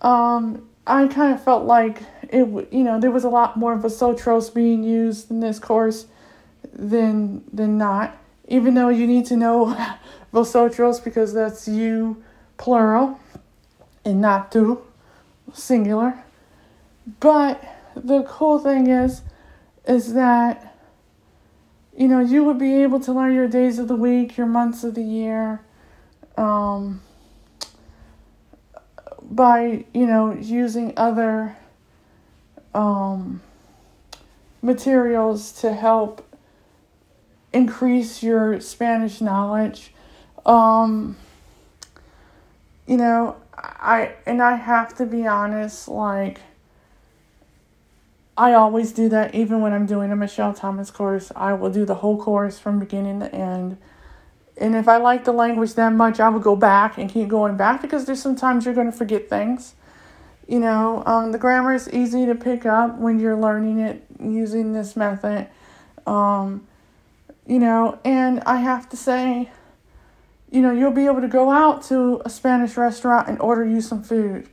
um, 0.00 0.68
I 0.86 1.06
kind 1.08 1.34
of 1.34 1.42
felt 1.42 1.64
like 1.64 2.02
it, 2.22 2.46
you 2.72 2.84
know, 2.84 2.98
there 3.00 3.10
was 3.10 3.24
a 3.24 3.28
lot 3.28 3.56
more 3.56 3.74
of 3.74 3.82
vosotros 3.82 4.50
being 4.50 4.82
used 4.82 5.30
in 5.30 5.40
this 5.40 5.58
course 5.58 6.06
than 6.72 7.44
than 7.52 7.78
not. 7.78 8.16
Even 8.48 8.74
though 8.74 8.88
you 8.88 9.06
need 9.06 9.26
to 9.26 9.36
know 9.36 9.76
vosotros 10.32 11.00
because 11.00 11.32
that's 11.32 11.68
you 11.68 12.22
plural 12.56 13.20
and 14.04 14.20
not 14.20 14.50
tu 14.52 14.82
singular. 15.52 16.22
But 17.18 17.62
the 17.96 18.22
cool 18.22 18.58
thing 18.58 18.86
is, 18.86 19.22
is 19.86 20.14
that, 20.14 20.76
you 21.96 22.08
know, 22.08 22.20
you 22.20 22.44
would 22.44 22.58
be 22.58 22.82
able 22.82 23.00
to 23.00 23.12
learn 23.12 23.34
your 23.34 23.48
days 23.48 23.78
of 23.78 23.88
the 23.88 23.96
week, 23.96 24.36
your 24.36 24.46
months 24.46 24.84
of 24.84 24.94
the 24.94 25.02
year, 25.02 25.60
um, 26.36 27.00
by, 29.30 29.84
you 29.94 30.06
know, 30.06 30.32
using 30.34 30.92
other 30.96 31.56
um, 32.74 33.40
materials 34.60 35.52
to 35.60 35.72
help 35.72 36.26
increase 37.52 38.22
your 38.22 38.60
Spanish 38.60 39.20
knowledge. 39.20 39.92
Um, 40.44 41.16
you 42.86 42.96
know, 42.96 43.36
I 43.54 44.14
and 44.26 44.42
I 44.42 44.56
have 44.56 44.96
to 44.96 45.06
be 45.06 45.26
honest, 45.26 45.88
like 45.88 46.40
I 48.36 48.54
always 48.54 48.92
do 48.92 49.08
that 49.10 49.34
even 49.34 49.60
when 49.60 49.72
I'm 49.72 49.86
doing 49.86 50.10
a 50.10 50.16
Michel 50.16 50.54
Thomas 50.54 50.90
course. 50.90 51.30
I 51.36 51.52
will 51.52 51.70
do 51.70 51.84
the 51.84 51.96
whole 51.96 52.20
course 52.20 52.58
from 52.58 52.78
beginning 52.78 53.20
to 53.20 53.32
end. 53.34 53.76
And 54.58 54.74
if 54.74 54.88
I 54.88 54.98
like 54.98 55.24
the 55.24 55.32
language 55.32 55.74
that 55.74 55.92
much, 55.92 56.20
I 56.20 56.28
would 56.28 56.42
go 56.42 56.56
back 56.56 56.98
and 56.98 57.10
keep 57.10 57.28
going 57.28 57.56
back 57.56 57.80
because 57.80 58.04
there's 58.04 58.22
sometimes 58.22 58.64
you're 58.64 58.74
going 58.74 58.90
to 58.90 58.96
forget 58.96 59.28
things. 59.28 59.74
You 60.46 60.60
know, 60.60 61.02
um, 61.06 61.32
the 61.32 61.38
grammar 61.38 61.74
is 61.74 61.88
easy 61.92 62.26
to 62.26 62.34
pick 62.34 62.66
up 62.66 62.98
when 62.98 63.20
you're 63.20 63.36
learning 63.36 63.78
it 63.78 64.04
using 64.20 64.72
this 64.72 64.96
method. 64.96 65.48
Um, 66.06 66.66
you 67.46 67.58
know, 67.58 67.98
and 68.04 68.40
I 68.44 68.56
have 68.56 68.88
to 68.90 68.96
say, 68.96 69.50
you 70.50 70.60
know, 70.60 70.72
you'll 70.72 70.90
be 70.90 71.06
able 71.06 71.20
to 71.20 71.28
go 71.28 71.50
out 71.50 71.82
to 71.84 72.20
a 72.24 72.30
Spanish 72.30 72.76
restaurant 72.76 73.28
and 73.28 73.40
order 73.40 73.64
you 73.64 73.80
some 73.80 74.02
food 74.02 74.48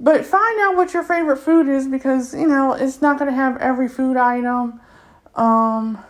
but 0.00 0.24
find 0.24 0.60
out 0.62 0.76
what 0.76 0.94
your 0.94 1.02
favorite 1.02 1.36
food 1.36 1.68
is 1.68 1.86
because, 1.86 2.34
you 2.34 2.48
know, 2.48 2.72
it's 2.72 3.02
not 3.02 3.18
going 3.18 3.30
to 3.30 3.36
have 3.36 3.58
every 3.58 3.86
food 3.86 4.16
item. 4.16 4.80
Um, 5.34 6.02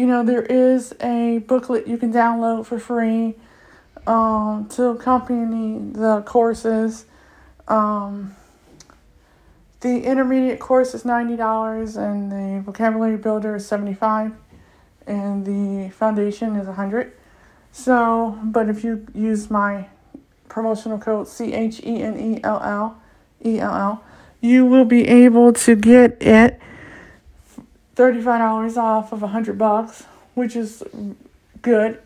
you 0.00 0.06
know, 0.06 0.24
there 0.24 0.40
is 0.40 0.94
a 1.02 1.44
booklet 1.46 1.86
you 1.86 1.98
can 1.98 2.10
download 2.10 2.64
for 2.64 2.78
free 2.78 3.34
um, 4.06 4.66
to 4.70 4.86
accompany 4.86 5.92
the 5.92 6.22
courses. 6.22 7.04
Um, 7.68 8.34
the 9.80 10.02
intermediate 10.02 10.58
course 10.58 10.94
is 10.94 11.02
$90 11.02 11.98
and 11.98 12.32
the 12.32 12.62
vocabulary 12.62 13.18
builder 13.18 13.56
is 13.56 13.66
75 13.66 14.32
and 15.06 15.44
the 15.44 15.90
foundation 15.90 16.56
is 16.56 16.66
100 16.66 17.12
so 17.72 18.38
but 18.42 18.68
if 18.68 18.82
you 18.82 19.06
use 19.14 19.50
my 19.50 19.86
promotional 20.48 20.98
code 20.98 21.28
C 21.28 21.52
H 21.52 21.80
E 21.80 22.02
N 22.02 22.18
E 22.18 22.40
L 22.42 22.60
L 22.62 23.02
E 23.44 23.60
L 23.60 23.74
L, 23.74 24.04
you 24.40 24.66
will 24.66 24.84
be 24.84 25.06
able 25.08 25.52
to 25.52 25.76
get 25.76 26.20
it 26.22 26.60
$35 28.00 28.78
off 28.78 29.12
of 29.12 29.20
100 29.20 29.58
bucks, 29.58 30.04
which 30.32 30.56
is 30.56 30.82
good 31.60 32.00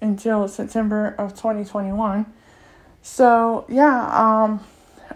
until 0.00 0.48
September 0.48 1.14
of 1.16 1.30
2021. 1.30 2.26
So, 3.02 3.64
yeah, 3.68 4.10
um 4.12 4.64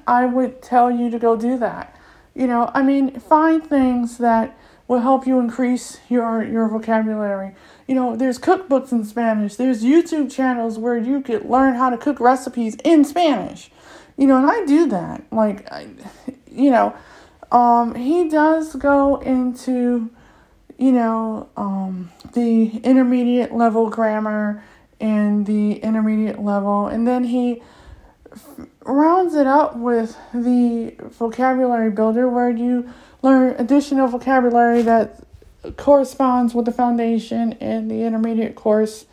I 0.06 0.26
would 0.26 0.62
tell 0.62 0.90
you 0.90 1.10
to 1.10 1.18
go 1.18 1.36
do 1.36 1.58
that. 1.58 1.98
You 2.34 2.46
know, 2.46 2.70
I 2.72 2.82
mean, 2.82 3.18
find 3.18 3.66
things 3.66 4.18
that 4.18 4.56
will 4.86 5.00
help 5.00 5.26
you 5.26 5.40
increase 5.40 5.98
your 6.08 6.44
your 6.44 6.68
vocabulary. 6.68 7.56
You 7.88 7.96
know, 7.96 8.14
there's 8.14 8.38
cookbooks 8.38 8.92
in 8.92 9.04
Spanish. 9.04 9.56
There's 9.56 9.82
YouTube 9.82 10.30
channels 10.30 10.78
where 10.78 10.96
you 10.96 11.20
could 11.20 11.46
learn 11.46 11.74
how 11.74 11.90
to 11.90 11.98
cook 11.98 12.20
recipes 12.20 12.76
in 12.84 13.04
Spanish. 13.04 13.70
You 14.16 14.28
know, 14.28 14.36
and 14.36 14.48
I 14.48 14.64
do 14.66 14.86
that. 14.86 15.24
Like, 15.32 15.70
I, 15.72 15.88
you 16.50 16.70
know, 16.70 16.94
um, 17.52 17.94
he 17.94 18.28
does 18.28 18.74
go 18.74 19.16
into, 19.16 20.10
you 20.78 20.92
know, 20.92 21.48
um, 21.56 22.10
the 22.32 22.78
intermediate 22.78 23.52
level 23.52 23.88
grammar 23.88 24.62
and 25.00 25.46
the 25.46 25.74
intermediate 25.74 26.40
level, 26.40 26.86
and 26.86 27.06
then 27.06 27.24
he 27.24 27.62
f- 28.32 28.66
rounds 28.84 29.34
it 29.34 29.46
up 29.46 29.76
with 29.76 30.16
the 30.32 30.94
vocabulary 31.00 31.90
builder 31.90 32.28
where 32.28 32.50
you 32.50 32.90
learn 33.22 33.54
additional 33.58 34.08
vocabulary 34.08 34.82
that 34.82 35.22
corresponds 35.76 36.54
with 36.54 36.64
the 36.64 36.72
foundation 36.72 37.54
and 37.54 37.90
the 37.90 38.02
intermediate 38.02 38.54
course 38.54 39.06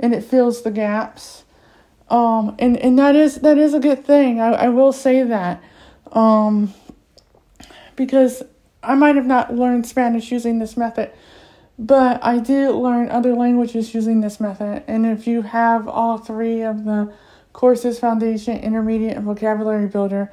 and 0.00 0.14
it 0.14 0.22
fills 0.22 0.62
the 0.62 0.70
gaps. 0.70 1.44
Um, 2.08 2.56
and, 2.58 2.76
and 2.78 2.98
that 2.98 3.14
is 3.14 3.36
that 3.36 3.58
is 3.58 3.74
a 3.74 3.80
good 3.80 4.04
thing. 4.04 4.40
I, 4.40 4.52
I 4.52 4.68
will 4.68 4.92
say 4.92 5.22
that. 5.24 5.62
Um, 6.12 6.72
because 7.98 8.44
I 8.82 8.94
might 8.94 9.16
have 9.16 9.26
not 9.26 9.52
learned 9.52 9.84
Spanish 9.86 10.30
using 10.30 10.60
this 10.60 10.76
method, 10.76 11.10
but 11.78 12.24
I 12.24 12.38
did 12.38 12.70
learn 12.70 13.10
other 13.10 13.34
languages 13.34 13.92
using 13.92 14.20
this 14.20 14.40
method. 14.40 14.84
And 14.86 15.04
if 15.04 15.26
you 15.26 15.42
have 15.42 15.88
all 15.88 16.16
three 16.16 16.62
of 16.62 16.84
the 16.84 17.12
courses, 17.52 17.98
foundation, 17.98 18.56
intermediate, 18.58 19.16
and 19.16 19.26
vocabulary 19.26 19.88
builder, 19.88 20.32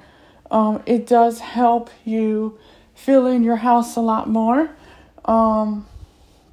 um, 0.51 0.83
it 0.85 1.07
does 1.07 1.39
help 1.39 1.89
you 2.05 2.59
fill 2.93 3.25
in 3.25 3.43
your 3.43 3.57
house 3.57 3.95
a 3.95 4.01
lot 4.01 4.29
more. 4.29 4.69
Um, 5.25 5.87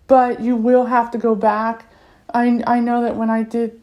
but 0.07 0.41
you 0.41 0.57
will 0.57 0.87
have 0.87 1.11
to 1.11 1.19
go 1.19 1.35
back. 1.35 1.93
I, 2.33 2.63
I 2.67 2.81
know 2.81 3.03
that 3.03 3.17
when 3.17 3.29
I 3.29 3.43
did 3.43 3.83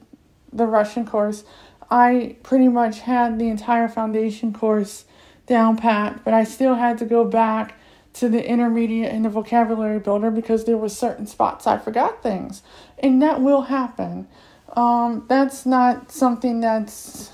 the 0.52 0.66
Russian 0.66 1.06
course, 1.06 1.44
I 1.92 2.38
pretty 2.42 2.68
much 2.70 3.02
had 3.02 3.38
the 3.38 3.50
entire 3.50 3.88
foundation 3.88 4.52
course 4.52 5.06
down 5.50 5.76
pat, 5.76 6.24
but 6.24 6.34
I 6.34 6.46
still 6.46 6.76
had 6.76 6.98
to 7.00 7.06
go 7.06 7.26
back 7.26 7.76
to 8.14 8.30
the 8.30 8.48
intermediate 8.48 9.12
and 9.12 9.26
the 9.26 9.30
vocabulary 9.30 10.00
builder 10.00 10.32
because 10.32 10.64
there 10.66 10.78
were 10.78 10.90
certain 10.90 11.28
spots 11.28 11.68
I 11.68 11.78
forgot 11.78 12.24
things. 12.24 12.62
And 13.00 13.22
that 13.22 13.42
will 13.42 13.64
happen. 13.64 14.28
Um, 14.76 15.26
that's 15.28 15.66
not 15.66 16.12
something 16.12 16.62
that's, 16.62 17.32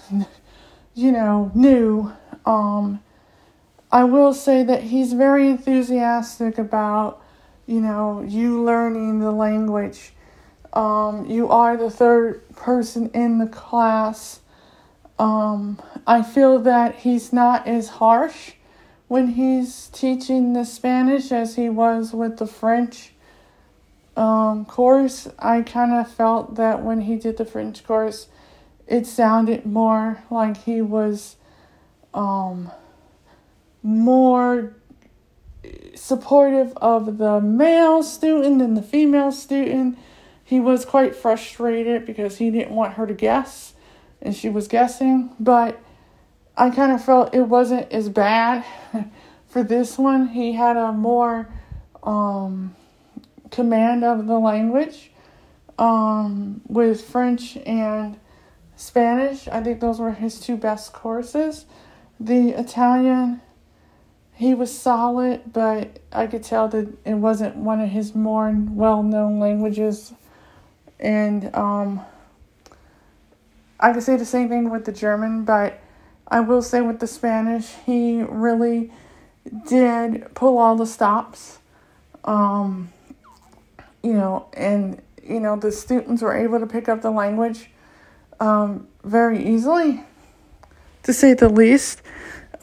you 0.95 1.11
know, 1.11 1.51
new. 1.53 2.11
Um, 2.45 3.03
I 3.91 4.05
will 4.05 4.33
say 4.33 4.63
that 4.63 4.83
he's 4.83 5.13
very 5.13 5.49
enthusiastic 5.49 6.57
about, 6.57 7.21
you 7.67 7.81
know, 7.81 8.21
you 8.27 8.63
learning 8.63 9.19
the 9.19 9.31
language. 9.31 10.13
Um, 10.73 11.25
you 11.25 11.49
are 11.49 11.77
the 11.77 11.89
third 11.89 12.47
person 12.55 13.09
in 13.13 13.37
the 13.37 13.47
class. 13.47 14.39
Um, 15.17 15.81
I 16.05 16.21
feel 16.23 16.59
that 16.59 16.95
he's 16.95 17.31
not 17.31 17.67
as 17.67 17.87
harsh 17.87 18.53
when 19.07 19.29
he's 19.29 19.87
teaching 19.87 20.53
the 20.53 20.65
Spanish 20.65 21.31
as 21.31 21.55
he 21.55 21.69
was 21.69 22.13
with 22.13 22.37
the 22.37 22.47
French 22.47 23.13
um, 24.17 24.65
course. 24.65 25.27
I 25.39 25.61
kind 25.61 25.93
of 25.93 26.11
felt 26.11 26.55
that 26.55 26.83
when 26.83 27.01
he 27.01 27.15
did 27.15 27.37
the 27.37 27.45
French 27.45 27.83
course, 27.85 28.27
it 28.87 29.07
sounded 29.07 29.65
more 29.65 30.23
like 30.29 30.57
he 30.63 30.81
was 30.81 31.37
um, 32.13 32.71
more 33.81 34.75
supportive 35.95 36.75
of 36.77 37.17
the 37.17 37.39
male 37.39 38.03
student 38.03 38.59
than 38.59 38.73
the 38.73 38.81
female 38.81 39.31
student. 39.31 39.97
He 40.43 40.59
was 40.59 40.85
quite 40.85 41.15
frustrated 41.15 42.05
because 42.05 42.37
he 42.37 42.51
didn't 42.51 42.75
want 42.75 42.93
her 42.93 43.07
to 43.07 43.13
guess 43.13 43.74
and 44.21 44.35
she 44.35 44.49
was 44.49 44.67
guessing, 44.67 45.31
but 45.39 45.81
I 46.57 46.69
kind 46.69 46.91
of 46.91 47.03
felt 47.03 47.33
it 47.33 47.41
wasn't 47.41 47.91
as 47.91 48.09
bad 48.09 48.65
for 49.47 49.63
this 49.63 49.97
one. 49.97 50.29
He 50.29 50.53
had 50.53 50.77
a 50.77 50.91
more 50.91 51.49
um, 52.03 52.75
command 53.51 54.03
of 54.03 54.27
the 54.27 54.39
language 54.39 55.11
um, 55.77 56.61
with 56.67 57.03
French 57.03 57.57
and 57.57 58.19
Spanish. 58.75 59.47
I 59.47 59.61
think 59.61 59.79
those 59.79 59.99
were 59.99 60.11
his 60.11 60.39
two 60.39 60.57
best 60.57 60.93
courses. 60.93 61.65
The 62.19 62.49
Italian, 62.49 63.41
he 64.33 64.53
was 64.53 64.77
solid, 64.77 65.51
but 65.51 65.99
I 66.11 66.27
could 66.27 66.43
tell 66.43 66.67
that 66.69 66.87
it 67.05 67.15
wasn't 67.15 67.57
one 67.57 67.81
of 67.81 67.89
his 67.89 68.15
more 68.15 68.53
well 68.69 69.03
known 69.03 69.39
languages. 69.39 70.13
And 70.99 71.53
um, 71.53 72.01
I 73.79 73.93
could 73.93 74.03
say 74.03 74.15
the 74.15 74.25
same 74.25 74.49
thing 74.49 74.69
with 74.69 74.85
the 74.85 74.91
German, 74.91 75.43
but 75.43 75.79
I 76.27 76.39
will 76.39 76.61
say 76.61 76.81
with 76.81 76.99
the 76.99 77.07
Spanish, 77.07 77.73
he 77.85 78.23
really 78.23 78.91
did 79.67 80.33
pull 80.33 80.57
all 80.57 80.75
the 80.75 80.85
stops. 80.85 81.59
Um, 82.23 82.91
you 84.01 84.13
know, 84.13 84.47
and 84.53 85.01
you 85.23 85.39
know 85.39 85.55
the 85.55 85.71
students 85.71 86.21
were 86.21 86.35
able 86.35 86.59
to 86.59 86.67
pick 86.67 86.89
up 86.89 87.01
the 87.01 87.11
language 87.11 87.69
um, 88.39 88.87
very 89.03 89.43
easily, 89.45 90.03
to 91.03 91.13
say 91.13 91.33
the 91.33 91.49
least. 91.49 92.01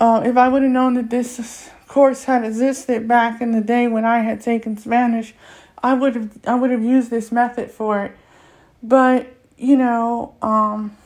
Uh, 0.00 0.22
if 0.24 0.36
I 0.36 0.48
would 0.48 0.62
have 0.62 0.70
known 0.70 0.94
that 0.94 1.10
this 1.10 1.70
course 1.86 2.24
had 2.24 2.44
existed 2.44 3.06
back 3.06 3.40
in 3.40 3.52
the 3.52 3.60
day 3.60 3.86
when 3.86 4.04
I 4.04 4.20
had 4.20 4.40
taken 4.40 4.76
Spanish, 4.78 5.34
I 5.82 5.94
would 5.94 6.14
have 6.16 6.30
I 6.46 6.54
would 6.54 6.70
have 6.70 6.82
used 6.82 7.10
this 7.10 7.30
method 7.30 7.70
for 7.70 8.04
it. 8.06 8.12
But 8.82 9.28
you 9.56 9.76
know, 9.76 10.34
um, 10.42 10.96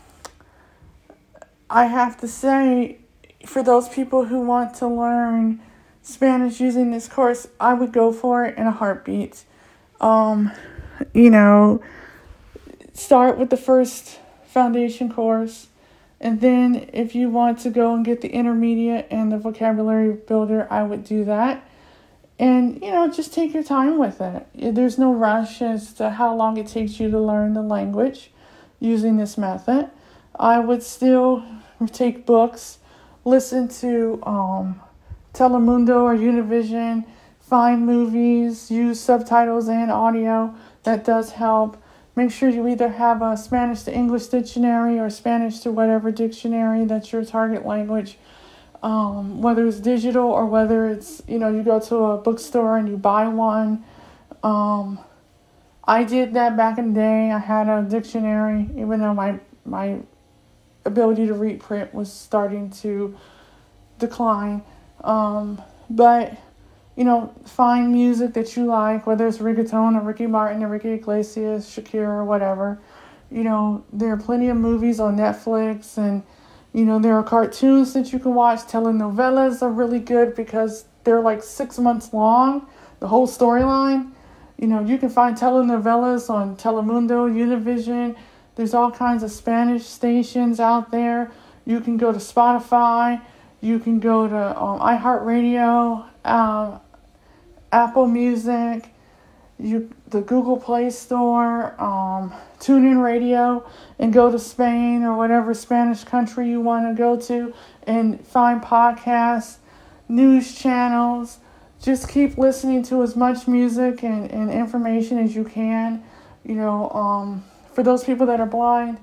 I 1.68 1.86
have 1.86 2.16
to 2.18 2.28
say, 2.28 2.98
for 3.44 3.62
those 3.62 3.88
people 3.88 4.26
who 4.26 4.40
want 4.40 4.74
to 4.76 4.86
learn 4.86 5.60
Spanish 6.02 6.60
using 6.60 6.90
this 6.92 7.08
course, 7.08 7.48
I 7.58 7.74
would 7.74 7.92
go 7.92 8.12
for 8.12 8.44
it 8.44 8.56
in 8.56 8.66
a 8.66 8.70
heartbeat. 8.70 9.44
Um, 10.00 10.52
you 11.12 11.30
know, 11.30 11.82
start 12.92 13.38
with 13.38 13.50
the 13.50 13.56
first 13.56 14.20
foundation 14.46 15.12
course, 15.12 15.68
and 16.20 16.40
then 16.40 16.88
if 16.92 17.14
you 17.14 17.28
want 17.28 17.58
to 17.60 17.70
go 17.70 17.94
and 17.94 18.04
get 18.04 18.20
the 18.20 18.28
intermediate 18.28 19.08
and 19.10 19.30
the 19.30 19.38
vocabulary 19.38 20.12
builder, 20.12 20.66
I 20.70 20.82
would 20.84 21.04
do 21.04 21.24
that. 21.24 21.68
And 22.38 22.80
you 22.82 22.90
know, 22.90 23.10
just 23.10 23.34
take 23.34 23.52
your 23.52 23.64
time 23.64 23.98
with 23.98 24.20
it. 24.20 24.46
There's 24.54 24.98
no 24.98 25.12
rush 25.12 25.60
as 25.60 25.92
to 25.94 26.10
how 26.10 26.34
long 26.34 26.56
it 26.58 26.68
takes 26.68 27.00
you 27.00 27.10
to 27.10 27.18
learn 27.18 27.54
the 27.54 27.62
language 27.62 28.30
using 28.78 29.16
this 29.16 29.36
method. 29.36 29.90
I 30.38 30.58
would 30.58 30.82
still 30.82 31.44
take 31.92 32.26
books, 32.26 32.78
listen 33.24 33.68
to 33.68 34.22
um, 34.24 34.80
Telemundo 35.32 36.02
or 36.02 36.14
Univision, 36.14 37.04
find 37.40 37.86
movies, 37.86 38.70
use 38.70 39.00
subtitles 39.00 39.68
and 39.68 39.90
audio. 39.90 40.54
That 40.82 41.04
does 41.04 41.32
help. 41.32 41.82
Make 42.14 42.30
sure 42.30 42.48
you 42.48 42.66
either 42.68 42.88
have 42.88 43.20
a 43.22 43.36
Spanish 43.36 43.82
to 43.82 43.94
English 43.94 44.26
dictionary 44.28 44.98
or 44.98 45.10
Spanish 45.10 45.60
to 45.60 45.70
whatever 45.70 46.10
dictionary 46.10 46.84
that's 46.84 47.12
your 47.12 47.24
target 47.24 47.66
language. 47.66 48.18
Um, 48.82 49.42
whether 49.42 49.66
it's 49.66 49.80
digital 49.80 50.26
or 50.26 50.46
whether 50.46 50.88
it's, 50.88 51.22
you 51.26 51.38
know, 51.38 51.48
you 51.48 51.62
go 51.62 51.80
to 51.80 51.96
a 51.96 52.18
bookstore 52.18 52.76
and 52.76 52.88
you 52.88 52.96
buy 52.96 53.26
one. 53.26 53.84
Um, 54.42 54.98
I 55.84 56.04
did 56.04 56.34
that 56.34 56.56
back 56.56 56.78
in 56.78 56.94
the 56.94 57.00
day. 57.00 57.32
I 57.32 57.38
had 57.38 57.68
a 57.68 57.82
dictionary, 57.82 58.68
even 58.76 59.00
though 59.00 59.14
my 59.14 59.40
my 59.64 60.00
ability 60.86 61.26
to 61.26 61.34
read 61.34 61.60
print 61.60 61.92
was 61.92 62.12
starting 62.12 62.70
to 62.70 63.16
decline. 63.98 64.62
Um, 65.02 65.60
but 65.90 66.36
you 66.96 67.04
know, 67.04 67.34
find 67.44 67.92
music 67.92 68.32
that 68.32 68.56
you 68.56 68.64
like, 68.64 69.06
whether 69.06 69.26
it's 69.26 69.38
reggaeton 69.38 69.96
or 69.96 70.00
Ricky 70.00 70.26
Martin 70.26 70.62
or 70.62 70.68
Ricky 70.68 70.92
Iglesias, 70.92 71.68
Shakira, 71.68 72.08
or 72.08 72.24
whatever. 72.24 72.80
You 73.30 73.44
know, 73.44 73.84
there 73.92 74.12
are 74.12 74.16
plenty 74.16 74.48
of 74.48 74.56
movies 74.56 74.98
on 74.98 75.16
Netflix, 75.16 75.98
and 75.98 76.22
you 76.72 76.84
know, 76.84 76.98
there 76.98 77.14
are 77.14 77.22
cartoons 77.22 77.92
that 77.92 78.12
you 78.12 78.18
can 78.18 78.34
watch. 78.34 78.60
Telenovelas 78.60 79.62
are 79.62 79.70
really 79.70 79.98
good 79.98 80.34
because 80.34 80.86
they're 81.04 81.20
like 81.20 81.42
six 81.42 81.78
months 81.78 82.12
long, 82.14 82.66
the 83.00 83.08
whole 83.08 83.28
storyline. 83.28 84.12
You 84.58 84.66
know, 84.66 84.80
you 84.80 84.96
can 84.96 85.10
find 85.10 85.36
telenovelas 85.36 86.30
on 86.30 86.56
Telemundo, 86.56 87.30
Univision. 87.30 88.16
There's 88.56 88.74
all 88.74 88.90
kinds 88.90 89.22
of 89.22 89.30
Spanish 89.30 89.84
stations 89.84 90.58
out 90.60 90.90
there. 90.90 91.30
You 91.64 91.80
can 91.80 91.96
go 91.96 92.12
to 92.12 92.18
Spotify. 92.18 93.20
You 93.60 93.78
can 93.78 94.00
go 94.00 94.28
to 94.28 94.60
um, 94.60 94.80
iHeartRadio, 94.80 96.06
um, 96.24 96.80
Apple 97.72 98.06
Music, 98.06 98.88
you 99.58 99.90
the 100.08 100.20
Google 100.20 100.58
Play 100.58 100.90
Store, 100.90 101.74
um, 101.80 102.32
TuneIn 102.60 103.02
Radio, 103.02 103.68
and 103.98 104.12
go 104.12 104.30
to 104.30 104.38
Spain 104.38 105.02
or 105.02 105.16
whatever 105.16 105.54
Spanish 105.54 106.04
country 106.04 106.48
you 106.48 106.60
want 106.60 106.86
to 106.86 106.94
go 106.94 107.18
to 107.22 107.54
and 107.86 108.24
find 108.26 108.62
podcasts, 108.62 109.56
news 110.08 110.54
channels. 110.54 111.38
Just 111.82 112.08
keep 112.08 112.38
listening 112.38 112.82
to 112.84 113.02
as 113.02 113.16
much 113.16 113.48
music 113.48 114.02
and, 114.02 114.30
and 114.30 114.50
information 114.50 115.18
as 115.18 115.34
you 115.34 115.44
can. 115.44 116.02
You 116.44 116.54
know, 116.54 116.90
um, 116.90 117.44
for 117.76 117.82
those 117.82 118.04
people 118.04 118.24
that 118.24 118.40
are 118.40 118.46
blind, 118.46 118.98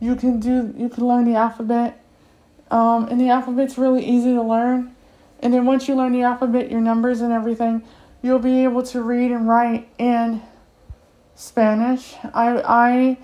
you 0.00 0.16
can 0.16 0.40
do 0.40 0.74
you 0.76 0.88
can 0.88 1.06
learn 1.06 1.24
the 1.24 1.36
alphabet. 1.36 2.04
Um, 2.68 3.06
and 3.08 3.20
the 3.20 3.28
alphabet's 3.28 3.78
really 3.78 4.04
easy 4.04 4.34
to 4.34 4.42
learn. 4.42 4.96
And 5.38 5.54
then 5.54 5.64
once 5.64 5.86
you 5.86 5.94
learn 5.94 6.12
the 6.12 6.22
alphabet, 6.22 6.68
your 6.68 6.80
numbers 6.80 7.20
and 7.20 7.32
everything, 7.32 7.84
you'll 8.20 8.40
be 8.40 8.64
able 8.64 8.82
to 8.82 9.02
read 9.02 9.30
and 9.30 9.48
write 9.48 9.88
in 9.98 10.42
Spanish. 11.36 12.16
I 12.34 12.60
I 12.66 13.18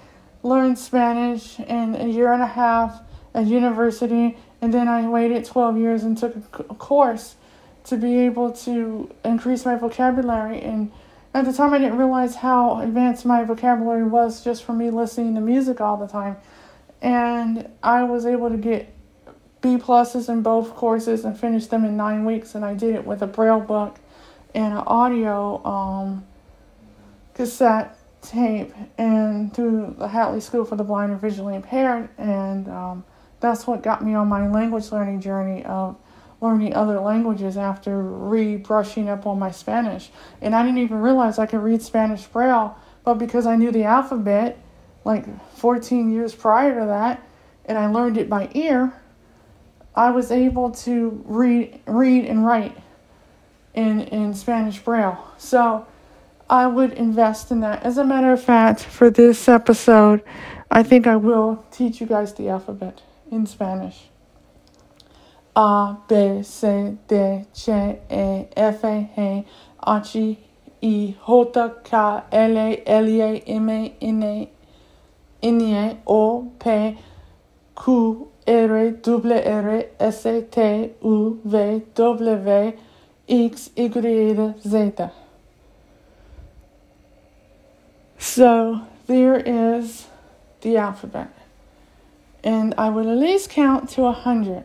learned 0.45 0.79
Spanish 0.79 1.59
in 1.59 1.97
a 1.97 2.07
year 2.07 2.33
and 2.33 2.43
a 2.43 2.47
half 2.47 3.03
at 3.35 3.47
university, 3.47 4.39
and 4.63 4.73
then 4.73 4.87
I 4.87 5.09
waited 5.09 5.45
12 5.45 5.77
years 5.77 6.05
and 6.05 6.17
took 6.17 6.37
a 6.71 6.75
course 6.77 7.35
to 7.91 7.97
be 7.97 8.19
able 8.19 8.53
to 8.53 9.11
increase 9.25 9.65
my 9.65 9.75
vocabulary 9.75 10.61
and 10.63 10.93
At 11.35 11.47
the 11.47 11.53
time, 11.53 11.75
I 11.75 11.79
didn't 11.79 11.99
realize 11.99 12.37
how 12.37 12.79
advanced 12.79 13.27
my 13.27 13.43
vocabulary 13.43 14.05
was 14.05 14.45
just 14.45 14.63
from 14.63 14.79
me 14.79 14.91
listening 14.91 15.35
to 15.35 15.41
music 15.41 15.81
all 15.81 15.97
the 15.97 16.07
time. 16.07 16.37
And 17.03 17.69
I 17.83 18.05
was 18.05 18.25
able 18.25 18.51
to 18.51 18.57
get 18.57 18.95
B 19.61 19.77
pluses 19.77 20.29
in 20.29 20.43
both 20.43 20.77
courses 20.77 21.25
and 21.25 21.39
finish 21.39 21.67
them 21.67 21.85
in 21.85 21.97
nine 21.97 22.25
weeks. 22.25 22.55
And 22.55 22.65
I 22.65 22.75
did 22.75 22.95
it 22.95 23.05
with 23.05 23.21
a 23.21 23.27
braille 23.27 23.61
book 23.61 23.99
and 24.55 24.75
an 24.75 24.85
audio 24.87 25.65
um, 25.67 26.25
cassette 27.35 27.99
tape 28.23 28.73
and 28.97 29.53
through 29.53 29.97
the 29.99 30.07
Hadley 30.07 30.41
School 30.41 30.65
for 30.65 30.77
the 30.77 30.85
Blind 30.85 31.11
and 31.11 31.21
Visually 31.21 31.57
Impaired. 31.57 32.09
And 32.17 32.69
um, 32.69 33.05
that's 33.41 33.67
what 33.67 33.83
got 33.83 34.05
me 34.05 34.15
on 34.15 34.29
my 34.29 34.49
language 34.49 34.93
learning 34.93 35.21
journey 35.21 35.65
of 35.65 35.97
learning 36.45 36.75
other 36.75 37.01
languages 37.01 37.57
after 37.57 38.03
re-brushing 38.03 39.09
up 39.09 39.27
on 39.27 39.39
my 39.39 39.51
Spanish. 39.51 40.11
And 40.43 40.55
I 40.55 40.63
didn't 40.63 40.79
even 40.79 41.01
realize 41.01 41.39
I 41.39 41.47
could 41.47 41.63
read 41.63 41.81
Spanish 41.81 42.25
Braille, 42.25 42.77
but 43.03 43.15
because 43.15 43.47
I 43.47 43.57
knew 43.57 43.73
the 43.73 43.85
alphabet 43.85 44.59
like 45.05 45.25
14 45.57 46.13
years 46.13 46.35
prior 46.35 46.79
to 46.79 46.87
that, 46.87 47.27
and 47.65 47.79
I 47.79 47.87
learned 47.87 48.19
it 48.19 48.29
by 48.29 48.51
ear, 48.55 48.93
I 49.97 50.11
was 50.11 50.31
able 50.31 50.71
to 50.87 51.23
read 51.25 51.81
read 51.87 52.27
and 52.27 52.45
write 52.45 52.77
in 53.73 54.03
in 54.03 54.35
Spanish 54.35 54.79
Braille. 54.81 55.19
So 55.39 55.87
I 56.51 56.67
would 56.67 56.93
invest 56.93 57.51
in 57.51 57.61
that. 57.61 57.83
As 57.85 57.97
a 57.97 58.05
matter 58.05 58.33
of 58.33 58.43
fact, 58.43 58.81
for 58.81 59.09
this 59.09 59.49
episode, 59.49 60.23
I 60.71 60.83
think 60.83 61.07
I 61.07 61.17
will 61.17 61.65
teach 61.71 62.01
you 62.03 62.07
guys 62.07 62.35
the 62.35 62.51
alphabet 62.51 63.01
in 63.31 63.47
Spanish. 63.47 64.09
A, 65.57 65.97
B, 66.09 66.43
C, 66.43 66.99
D, 67.07 67.45
E, 67.69 68.47
F, 68.57 68.83
G, 68.83 69.09
H, 69.17 69.47
I, 69.87 70.37
J, 70.83 71.71
K, 71.85 72.23
L, 72.33 72.57
M, 73.47 73.69
N, 75.43 75.99
O, 76.07 76.53
P, 76.59 76.99
Q, 77.77 78.29
R, 78.47 79.85
S, 80.01 80.23
T, 80.23 80.91
U, 81.03 81.41
V, 81.45 81.83
W, 81.95 82.73
X, 83.29 83.71
Y, 83.77 84.55
Z. 84.61 84.93
So 88.19 88.81
there 89.07 89.37
is 89.37 90.07
the 90.63 90.77
alphabet. 90.79 91.31
And 92.43 92.75
I 92.77 92.89
will 92.91 93.11
at 93.11 93.19
least 93.19 93.51
count 93.51 93.89
to 93.91 94.05
a 94.05 94.13
hundred. 94.13 94.65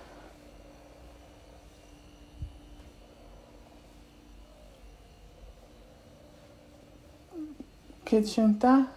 ochenta, 8.13 8.87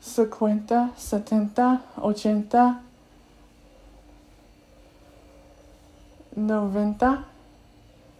cincuenta, 0.00 0.90
setenta, 0.96 1.82
ochenta, 1.96 2.80
noventa, 6.36 7.24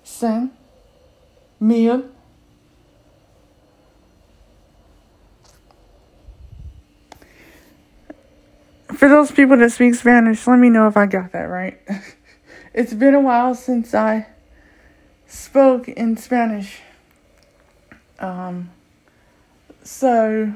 cien, 0.05 0.51
mil, 1.59 2.05
for 9.01 9.09
those 9.09 9.31
people 9.31 9.57
that 9.57 9.73
speak 9.73 9.95
Spanish, 9.95 10.47
let 10.47 10.59
me 10.59 10.69
know 10.69 10.87
if 10.87 10.97
I 10.97 11.07
got 11.07 11.33
that 11.33 11.45
right. 11.45 11.81
it's 12.75 12.93
been 12.93 13.15
a 13.15 13.21
while 13.21 13.55
since 13.55 13.95
I 13.95 14.27
spoke 15.27 15.89
in 15.89 16.17
Spanish. 16.19 16.81
Um, 18.21 18.71
so, 19.83 20.53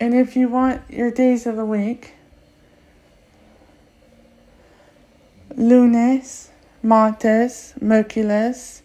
and 0.00 0.14
if 0.14 0.34
you 0.36 0.48
want 0.48 0.82
your 0.90 1.10
days 1.10 1.46
of 1.46 1.56
the 1.56 1.64
week, 1.64 2.14
lunes, 5.56 6.50
martes, 6.82 7.74
miércoles, 7.80 8.82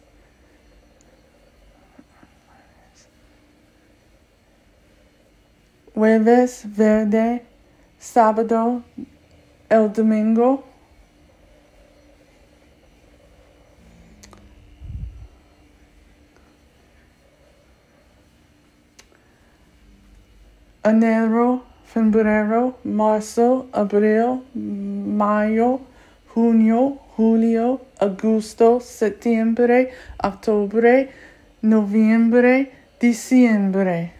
jueves, 5.95 6.63
verde, 6.63 7.41
sábado, 7.99 8.83
el 9.69 9.89
domingo. 9.89 10.63
Enero, 20.87 21.63
febrero, 21.85 22.75
marzo, 22.85 23.67
abril, 23.73 24.45
mayo, 24.55 25.81
junio, 26.33 27.01
julio, 27.17 27.81
agosto, 27.99 28.79
septiembre, 28.79 29.91
octubre, 30.23 31.09
noviembre, 31.61 32.71
diciembre. 33.01 34.11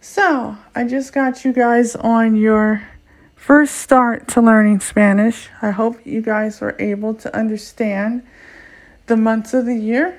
So, 0.00 0.56
I 0.72 0.84
just 0.84 1.12
got 1.12 1.44
you 1.44 1.52
guys 1.52 1.96
on 1.96 2.36
your 2.36 2.84
first 3.34 3.74
start 3.74 4.28
to 4.28 4.40
learning 4.40 4.78
Spanish. 4.78 5.48
I 5.60 5.72
hope 5.72 5.96
you 6.06 6.22
guys 6.22 6.60
were 6.60 6.76
able 6.78 7.14
to 7.14 7.36
understand 7.36 8.22
the 9.06 9.16
months 9.16 9.52
of 9.52 9.66
the 9.66 9.74
year, 9.74 10.16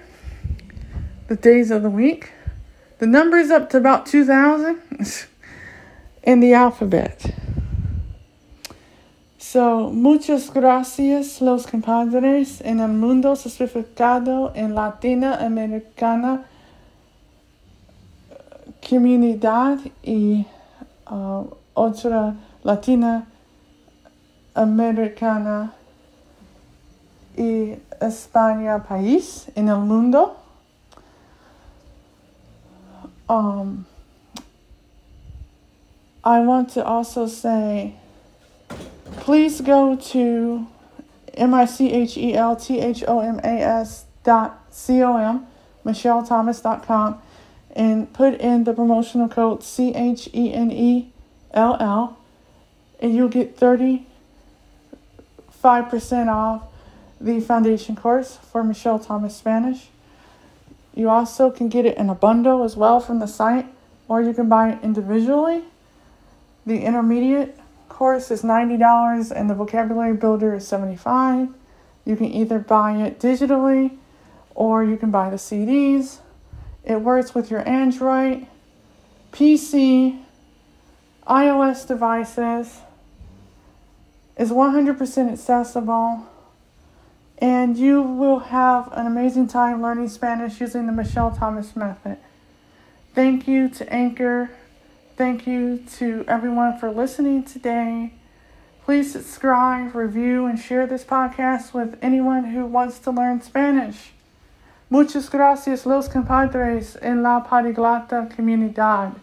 the 1.29 1.37
days 1.37 1.71
of 1.71 1.83
the 1.83 1.89
week, 1.89 2.33
the 2.99 3.07
numbers 3.07 3.49
up 3.49 3.69
to 3.71 3.77
about 3.77 4.05
2,000, 4.05 4.79
in 6.23 6.39
the 6.39 6.53
alphabet. 6.53 7.33
So, 9.37 9.89
muchas 9.89 10.49
gracias, 10.51 11.41
los 11.41 11.65
compadres, 11.65 12.61
en 12.61 12.79
el 12.79 12.89
mundo 12.89 13.35
certificado 13.35 14.53
en 14.55 14.75
Latina 14.75 15.37
Americana 15.39 16.45
comunidad 18.81 19.79
y 20.03 20.45
uh, 21.09 21.45
otra 21.73 22.35
latina 22.63 23.27
americana 24.53 25.73
y 27.37 27.75
España 28.01 28.83
país 28.83 29.47
en 29.55 29.69
el 29.69 29.79
mundo. 29.79 30.35
Um, 33.29 33.85
I 36.23 36.39
want 36.41 36.71
to 36.71 36.83
also 36.83 37.27
say, 37.27 37.95
please 39.17 39.61
go 39.61 39.95
to 39.95 40.67
M 41.35 41.53
I 41.53 41.65
C 41.65 41.91
H 41.91 42.17
E 42.17 42.35
L 42.35 42.55
T 42.55 42.79
H 42.79 43.03
O 43.07 43.21
M 43.21 43.39
A 43.39 43.61
S 43.61 44.05
dot 44.23 44.65
C 44.71 45.01
O 45.01 45.15
M, 45.15 45.47
MichelThomas.com 45.85 47.21
and 47.79 48.11
put 48.13 48.33
in 48.41 48.63
the 48.63 48.73
promotional 48.73 49.29
code 49.29 49.63
C 49.63 49.93
H 49.93 50.27
E 50.33 50.53
N 50.53 50.71
E 50.71 51.11
L 51.53 51.77
L, 51.79 52.17
and 52.99 53.15
you'll 53.15 53.29
get 53.29 53.57
35% 53.57 54.05
off 56.27 56.63
the 57.21 57.39
foundation 57.39 57.95
course 57.95 58.37
for 58.37 58.63
Michel 58.63 58.99
Thomas 58.99 59.35
Spanish. 59.35 59.87
You 60.99 61.09
also 61.09 61.49
can 61.49 61.69
get 61.69 61.85
it 61.85 61.95
in 61.95 62.09
a 62.09 62.13
bundle 62.13 62.61
as 62.61 62.75
well 62.75 62.99
from 62.99 63.19
the 63.19 63.25
site, 63.25 63.65
or 64.09 64.21
you 64.21 64.33
can 64.33 64.49
buy 64.49 64.71
it 64.71 64.79
individually. 64.83 65.63
The 66.65 66.83
intermediate 66.83 67.57
course 67.87 68.29
is 68.31 68.41
$90 68.41 69.31
and 69.31 69.49
the 69.49 69.55
vocabulary 69.55 70.13
builder 70.13 70.55
is 70.55 70.67
75 70.67 71.47
You 72.03 72.15
can 72.17 72.25
either 72.25 72.59
buy 72.59 72.97
it 72.97 73.17
digitally 73.17 73.97
or 74.53 74.83
you 74.83 74.97
can 74.97 75.09
buy 75.09 75.29
the 75.29 75.37
CDs. 75.37 76.19
It 76.83 76.99
works 76.99 77.33
with 77.33 77.49
your 77.49 77.65
Android, 77.65 78.45
PC, 79.31 80.19
iOS 81.25 81.87
devices, 81.87 82.79
is 84.37 84.51
100% 84.51 85.31
accessible, 85.31 86.27
and 87.41 87.77
you 87.77 88.01
will 88.01 88.39
have 88.39 88.91
an 88.93 89.07
amazing 89.07 89.47
time 89.47 89.81
learning 89.81 90.09
Spanish 90.09 90.59
using 90.59 90.85
the 90.85 90.91
Michel 90.91 91.31
Thomas 91.31 91.75
method. 91.75 92.17
Thank 93.15 93.47
you 93.47 93.69
to 93.69 93.91
Anchor. 93.91 94.51
Thank 95.15 95.47
you 95.47 95.83
to 95.97 96.25
everyone 96.27 96.77
for 96.77 96.91
listening 96.91 97.43
today. 97.43 98.13
Please 98.83 99.11
subscribe, 99.11 99.95
review, 99.95 100.45
and 100.45 100.59
share 100.59 100.85
this 100.85 101.03
podcast 101.03 101.73
with 101.73 101.97
anyone 102.01 102.45
who 102.45 102.65
wants 102.65 102.99
to 102.99 103.11
learn 103.11 103.41
Spanish. 103.41 104.11
Muchas 104.89 105.29
gracias, 105.29 105.85
los 105.85 106.09
compadres 106.09 106.97
en 107.01 107.21
la 107.21 107.41
Pariglata 107.41 108.29
comunidad. 108.35 109.13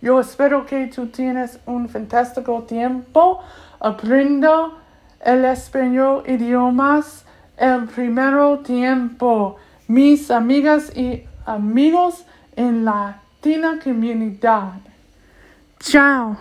Yo 0.00 0.18
espero 0.18 0.64
que 0.66 0.86
tú 0.86 1.10
tienes 1.10 1.58
un 1.66 1.88
fantástico 1.88 2.62
tiempo. 2.66 3.42
Aprendo 3.80 4.74
el 5.20 5.44
español 5.44 6.22
idiomas 6.26 7.25
el 7.56 7.84
primero 7.86 8.60
tiempo. 8.60 9.56
Mis 9.88 10.30
amigas 10.30 10.96
y 10.96 11.24
amigos 11.44 12.24
en 12.56 12.84
la 12.84 13.20
Latina 13.46 13.78
comunidad. 13.78 14.80
Chao. 15.78 16.36